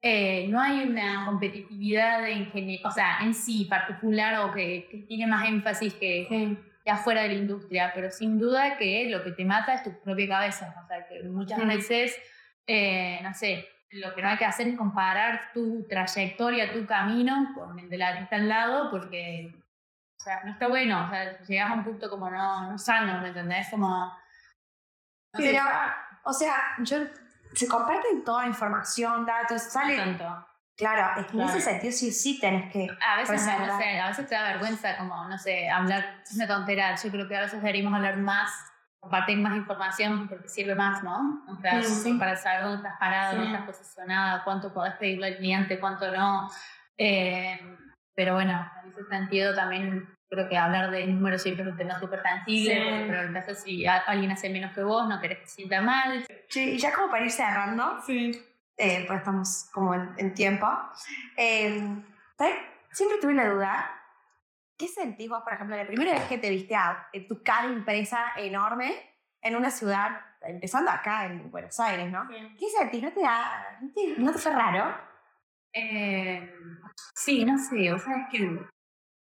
[0.00, 5.26] eh, no hay una competitividad de o sea, en sí particular o que, que tiene
[5.26, 6.26] más énfasis que,
[6.84, 6.90] Sí.
[6.90, 9.98] que afuera de la industria, pero sin duda que lo que te mata es tu
[10.00, 10.74] propia cabeza.
[10.84, 12.16] O sea, que muchas veces,
[12.66, 17.52] eh, no sé, lo que no hay que hacer es comparar tu trayectoria, tu camino
[17.54, 19.54] con el de la que está al lado, porque,
[20.18, 21.06] o sea, no está bueno.
[21.06, 23.68] O sea, llegas a un punto como no, no sano, ¿me entendés?
[23.70, 24.12] Como...
[25.32, 25.62] Pero,
[26.24, 26.98] o sea, yo,
[27.54, 29.96] se comparten toda información, datos, sale.
[29.96, 30.46] tanto.
[30.76, 31.50] Claro, es que en Claro.
[31.50, 32.88] ese sentido sí sí tenés que.
[33.00, 36.46] A veces, no sé, a veces te da vergüenza como, no sé, hablar, es una
[36.48, 38.50] tontera, yo creo que a veces deberíamos hablar más,
[38.98, 41.44] compartir más información porque sirve más, ¿no?
[41.48, 42.12] O sea, Sí, sí.
[42.14, 43.38] para saber dónde estás parado, Sí.
[43.38, 46.50] dónde estás posicionada, cuánto podés pedirle al cliente, cuánto no.
[46.98, 47.60] Eh,
[48.16, 51.98] pero bueno, en ese sentido también creo que hablar de números siempre es un tema
[52.00, 53.04] súper sensible, Sí.
[53.08, 56.26] pero entonces si a- alguien hace menos que vos, no querés que se sienta mal.
[56.48, 58.32] Che, y ya como para ir cerrando, Sí.
[58.76, 60.66] Eh, pues estamos como en, en tiempo.
[61.36, 62.02] eh.
[62.90, 63.90] Siempre tuve la duda.
[64.78, 68.32] ¿Qué sentís vos, por ejemplo, la primera vez que te viste a tu cara impresa
[68.36, 68.94] enorme
[69.40, 72.26] en una ciudad, empezando acá en Buenos Aires, ¿no?
[72.28, 73.02] ¿Qué sentís?
[73.02, 74.96] ¿No te da, no te, no te fue raro?
[75.72, 76.52] Eh,
[77.14, 78.46] sí, no sé, o sea, es que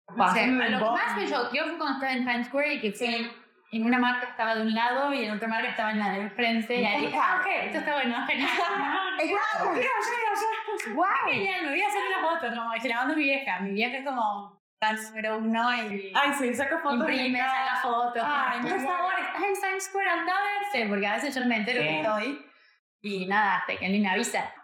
[0.07, 2.73] O sea, Haciendo a lo que más me choqueó fue cuando estaba en Times Square
[2.75, 3.31] y que fue
[3.71, 6.31] en una marca estaba de un lado y en otra marca estaba en la del
[6.31, 6.75] frente.
[6.75, 8.49] Y ahí dije, ah, ok, esto está bueno, genial.
[9.59, 9.75] ¡Guau!
[10.93, 11.29] ¡Guau!
[11.29, 13.59] Genial, me voy a hacer una foto, como que la mando mi vieja.
[13.59, 18.23] Mi vieja es como tan número uno y Ay, sí, saca fotos imprime, saca fotos.
[18.25, 21.57] Ay, por favor, estás en Times Square, anda a verse, porque a veces yo me
[21.57, 22.45] entero que estoy.
[23.01, 24.53] Y nada, hasta que alguien me avisa.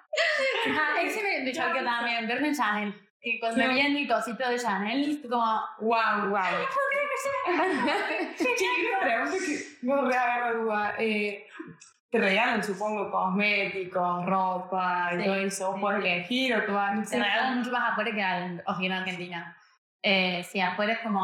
[0.68, 3.03] Ah, ese me, me choqueó también, verme en Chanel.
[3.26, 3.70] Y cuando Sí.
[3.70, 6.32] vi en mi cosito de Chanel, como, Wow.
[6.32, 6.36] Y
[8.88, 10.96] una pregunta que no re agarro duda.
[11.00, 11.48] Eh,
[12.10, 15.74] te regalan, supongo, cosméticos, ropa y Sí, todo eso.
[15.76, 15.82] Sí.
[15.82, 17.10] podés elegir o tú vas.
[17.10, 18.22] se regalan mucho más afuera que
[18.86, 19.58] en Argentina.
[20.06, 21.22] Eh, sí, afuera es como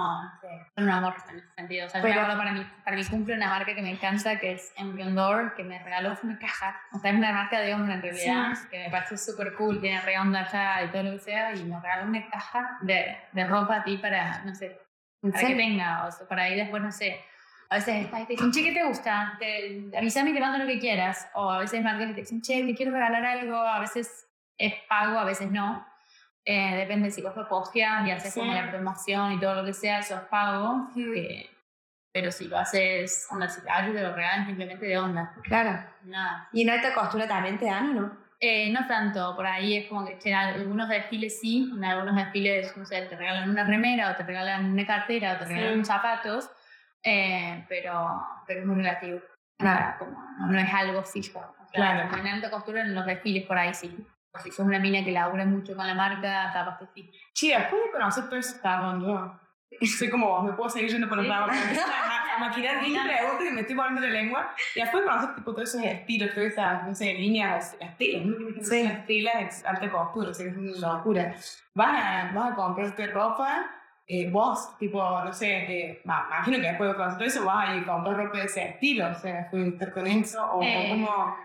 [0.78, 1.86] un amor en ese sentido.
[1.86, 3.92] O sea, yo me Pero- acuerdo para mi, para mi cumple una marca que me
[3.92, 6.80] encanta, que es Emblem Door, que me regaló una caja.
[6.94, 10.00] O sea, es una marca de hombre en realidad, que me parece súper cool, tiene
[10.00, 13.48] re onda allá y todo lo que sea, y me regaló una caja de, de
[13.48, 14.80] ropa a ti para, no sé,
[15.22, 17.20] ¿En para que tenga, o sea, para ahí después, no sé.
[17.70, 19.36] A veces y te dicen, che, ¿qué te gusta?
[19.38, 21.30] Te, avísame y te mando lo que quieras.
[21.36, 23.58] O a veces marcas que te dicen, che, te quiero regalar algo.
[23.58, 24.28] A veces
[24.58, 25.86] es pago, a veces no.
[26.52, 28.40] Eh, depende si vos lo posteas y haces Sí.
[28.40, 30.88] como la promoción y todo lo que sea, eso es pago.
[30.96, 31.48] que-
[32.12, 35.32] pero si lo haces, onda, si algo te lo regalan simplemente de onda.
[35.44, 35.80] Claro.
[36.06, 36.50] Nada.
[36.52, 38.18] ¿Y en alta costura también te dan o no?
[38.40, 42.76] Eh, no tanto, por ahí es como que en algunos desfiles sí, en algunos desfiles,
[42.76, 45.54] no sé, te regalan una remera o te regalan una cartera o te Sí.
[45.54, 46.50] regalan zapatos,
[47.04, 49.20] eh, pero, pero es muy relativo.
[49.60, 49.96] Claro.
[50.00, 50.18] Como,
[50.52, 51.56] no, es algo fijo.
[51.74, 52.10] Claro.
[52.18, 53.96] En alta costura en los desfiles por ahí sí.
[54.44, 57.12] Si sos una mina que labura mucho con la marca, capaz que sí.
[57.34, 59.40] Che, después de conocer todo eso estaba yo.
[59.98, 61.50] Soy como vos, me puedo seguir yendo por los lados.
[61.52, 64.52] A, maquinar mil preguntas y me estoy poniendo la lengua.
[64.76, 68.64] Y después de conocer tipo, todos esos estilos, todas esas, no sé, líneas, estilos, ¿no?
[68.64, 68.82] Sí.
[68.82, 71.36] Estilos de alta costura, o sea, es una locura.
[71.76, 73.70] Vas a, vas a comprarte ropa,
[74.08, 77.70] eh, vos, tipo, no sé, eh, ma- imagino que después de conocer todo eso vas
[77.70, 80.88] a comprar ropa de ese estilo, o sea, fue estar con eso, o, o Eh,
[80.90, 81.36] como...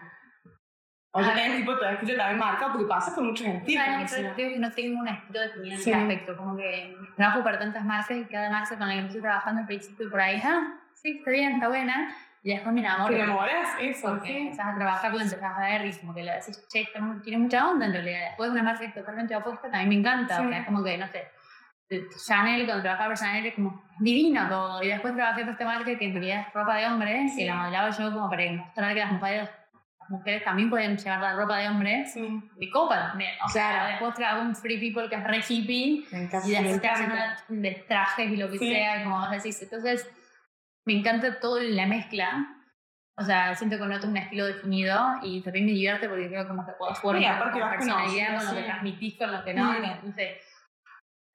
[1.16, 3.86] O ya tenés tipo tu estilo también marcado, porque pasas con muchos estilos.
[3.86, 4.22] Bueno, o sea.
[4.22, 5.90] yo creo que no tengo un estilo definido en Sí.
[5.90, 9.20] ese aspecto, como que trabajo para tantas marcas y cada marca con la que estoy
[9.20, 12.12] trabajando al principio por ahí, ah, sí, está bien, está buena,
[12.42, 13.14] y después me enamoro.
[13.14, 13.68] ¿Te enamoras?
[13.80, 14.36] Eso, Porque sí.
[14.38, 16.88] empezás a trabajar con empezás a ver y como que le decís, che,
[17.22, 18.20] tiene mucha onda en realidad.
[18.30, 20.36] Después una marca totalmente opuesta también me encanta.
[20.38, 20.44] Sí.
[20.44, 21.28] O sea, es como que, no sé,
[22.26, 24.82] Chanel, cuando trabajaba por Chanel, es como divino todo.
[24.82, 27.54] Y después trabajé por esta marca que en realidad es ropa de hombre, que la
[27.54, 29.48] modelaba yo como para mostrar que las mujeres,
[30.10, 32.06] mujeres también pueden llevar la ropa de hombre.
[32.06, 32.20] Sí.
[32.56, 33.30] Mi copa también.
[33.44, 33.88] O sea, Claro.
[33.90, 36.06] después trabajo un Free People que es re hippie.
[36.12, 36.46] Encanta.
[36.48, 37.12] Y después te hacen
[37.48, 38.72] de trajes y lo que Sí.
[38.72, 39.60] sea, y como vos decís.
[39.62, 40.10] Entonces,
[40.86, 42.48] me encanta todo la mezcla.
[43.16, 46.48] O sea, siento que no tengo un estilo definido y también me divierte porque creo
[46.48, 49.54] como que puedo jugar aparte con vas personalidad, con lo que transmitís, con lo que
[49.54, 49.74] no, Mm.
[49.82, 50.40] que- no sé.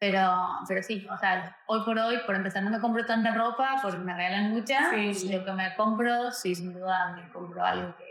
[0.01, 3.79] Pero, pero sí, o sea, hoy por hoy, por empezar, no me compro tanta ropa
[3.81, 4.95] porque me regalan mucha.
[4.95, 8.05] Y lo que me compro, sí, sin duda, me compro algo que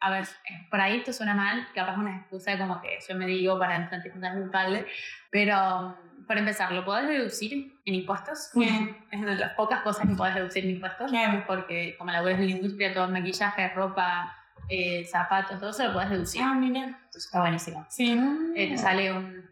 [0.00, 3.26] A ver, eh, por ahí esto suena mal, capaz una excusa como que yo me
[3.26, 4.86] digo para intentar un padre,
[5.30, 8.50] pero mm, para empezar, ¿lo podés reducir en impuestos?
[8.54, 8.96] Bien.
[9.10, 11.44] Es de las pocas cosas que podés reducir en impuestos, Claro.
[11.46, 14.36] porque como laburas en la industria, todo maquillaje, ropa,
[14.68, 16.42] eh, zapatos, todo eso lo podés reducir.
[16.42, 16.80] Ah, mira.
[16.84, 17.86] Entonces está buenísimo.
[17.88, 18.18] Sí.
[18.56, 19.48] Eh, te sale un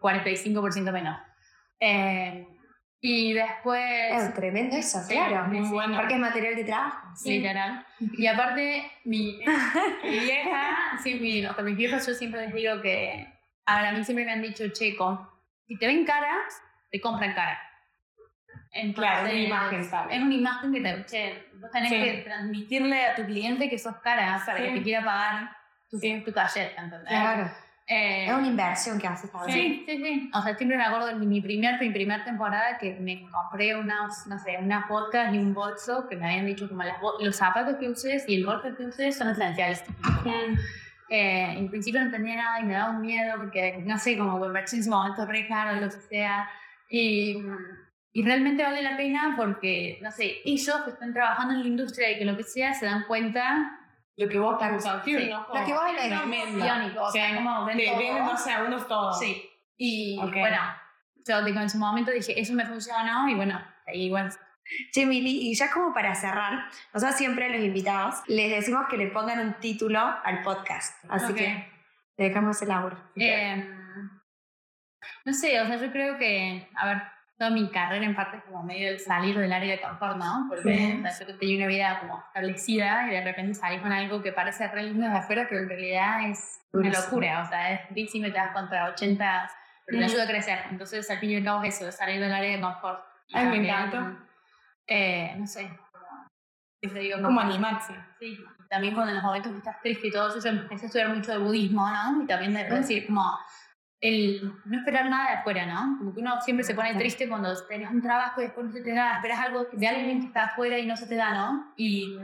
[0.00, 1.18] 45% menos.
[1.80, 2.46] Eh,
[3.04, 3.82] y después...
[4.12, 5.48] Es tremendo eso, Sí, claro.
[5.48, 5.96] Muy bueno.
[5.96, 7.08] Porque es material de trabajo.
[7.24, 7.84] Literal.
[7.98, 9.40] Y aparte, mi,
[10.04, 13.26] mi vieja, sí, mi, o sea, mis viejos, yo siempre les digo que.
[13.66, 15.28] A a mí siempre me han dicho, checo,
[15.66, 16.32] si te ven cara,
[16.90, 17.58] te compran cara.
[18.70, 20.16] Entonces, Claro, es una imagen, ¿sabes?
[20.16, 21.04] Es una imagen que te.
[21.06, 22.00] Che, vos tenés Sí.
[22.00, 24.64] que transmitirle a tu cliente que sos cara para Sí.
[24.64, 25.56] que te quiera pagar
[25.90, 26.22] tu, Sí.
[26.24, 27.08] tu ¿entendés?
[27.08, 27.50] Claro.
[27.86, 29.58] Eh, Es una inversión que haces también.
[29.58, 30.30] Sí, sí, sí.
[30.32, 34.26] O sea, siempre me acuerdo de mi primer, mi primer temporada que me compré unas,
[34.28, 37.76] no sé, unas botas y un bolso que me habían dicho como las los zapatos
[37.76, 39.82] que uses y el bolso que uses son esenciales.
[41.08, 44.38] Eh, en principio no entendía nada y me daba un miedo porque, no sé, como
[44.38, 46.48] convertirse en su momento re caro, lo que sea.
[46.88, 47.36] Y,
[48.14, 52.10] y realmente vale la pena porque, no sé, ellos que están trabajando en la industria
[52.12, 53.78] y que lo que sea se dan cuenta
[54.16, 54.70] Lo que vos estás
[55.04, 55.46] Sí, usando.
[55.58, 56.54] Lo que vos elegís.
[56.54, 57.98] biónico, o sea, como ven Te todo.
[57.98, 59.12] ven en dos segundos todo.
[59.14, 59.48] Sí.
[59.76, 60.30] Y Ok.
[60.34, 60.58] bueno,
[61.26, 64.30] yo digo, en su momento dije, eso me funcionó y bueno, ahí igual.
[64.92, 68.96] Che, Mili, y ya como para cerrar, nosotros siempre a los invitados les decimos que
[68.96, 71.04] le pongan un título al podcast.
[71.08, 71.38] Así Ok.
[71.38, 71.72] que
[72.18, 72.96] le dejamos el laburo.
[73.16, 73.68] Eh,
[75.24, 77.02] no sé, o sea, yo creo que, a ver,
[77.42, 80.46] toda mi carrera en parte como medio el salir del área de confort, ¿no?
[80.48, 84.22] Porque o sea, yo tenía una vida como establecida y de repente salís con algo
[84.22, 87.88] que parece re lindo de afuera, pero en realidad es una locura, o sea, es
[87.88, 89.50] durísimo y te das contra 80,
[89.86, 90.58] pero te ayuda a crecer.
[90.70, 93.04] Entonces, al fin y al cabo es eso, de salir del área de confort.
[93.32, 94.18] Ay, me encanta.
[94.86, 97.92] Eh, no sé, como, te digo, Como animarse.
[98.20, 98.38] Sí,
[98.70, 101.08] también cuando en los momentos que estás triste y todo eso, yo empecé a estudiar
[101.08, 102.22] mucho de budismo, ¿no?
[102.22, 103.36] Y también de decir, como,
[104.02, 105.96] el no esperar nada de afuera, ¿no?
[105.98, 108.82] Como que uno siempre se pone triste cuando tenés un trabajo y después no se
[108.82, 111.72] te da, esperas algo de alguien que está afuera y no se te da, ¿no?
[111.76, 112.18] Y,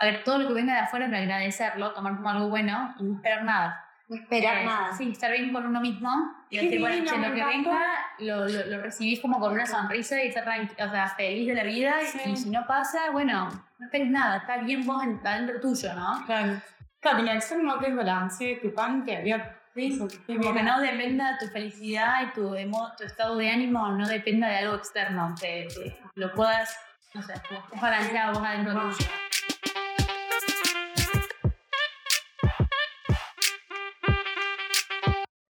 [0.00, 3.14] a ver, todo lo que venga de afuera, agradecerlo, tomar como algo bueno y no
[3.14, 3.84] esperar nada.
[4.08, 4.92] No esperar Eh, nada.
[4.94, 6.10] Sí, estar bien con uno mismo
[6.50, 7.78] y decir, bueno, che, lo que venga
[8.20, 11.62] lo, lo, lo recibís como con una sonrisa y estar o sea, feliz de la
[11.62, 12.20] vida Sí.
[12.30, 16.24] y si no pasa, bueno, no esperes nada, está bien vos en- adentro tuyo, ¿no?
[16.26, 16.60] Claro.
[17.00, 19.96] Claro, tenía que ser un desbalance que pan que había Sí,
[20.26, 24.48] como que no dependa tu felicidad y tu, emo- tu estado de ánimo, no dependa
[24.48, 26.74] de algo externo, que, que lo puedas,
[27.14, 29.06] no sé, vos balanceado vos adentro tuyo.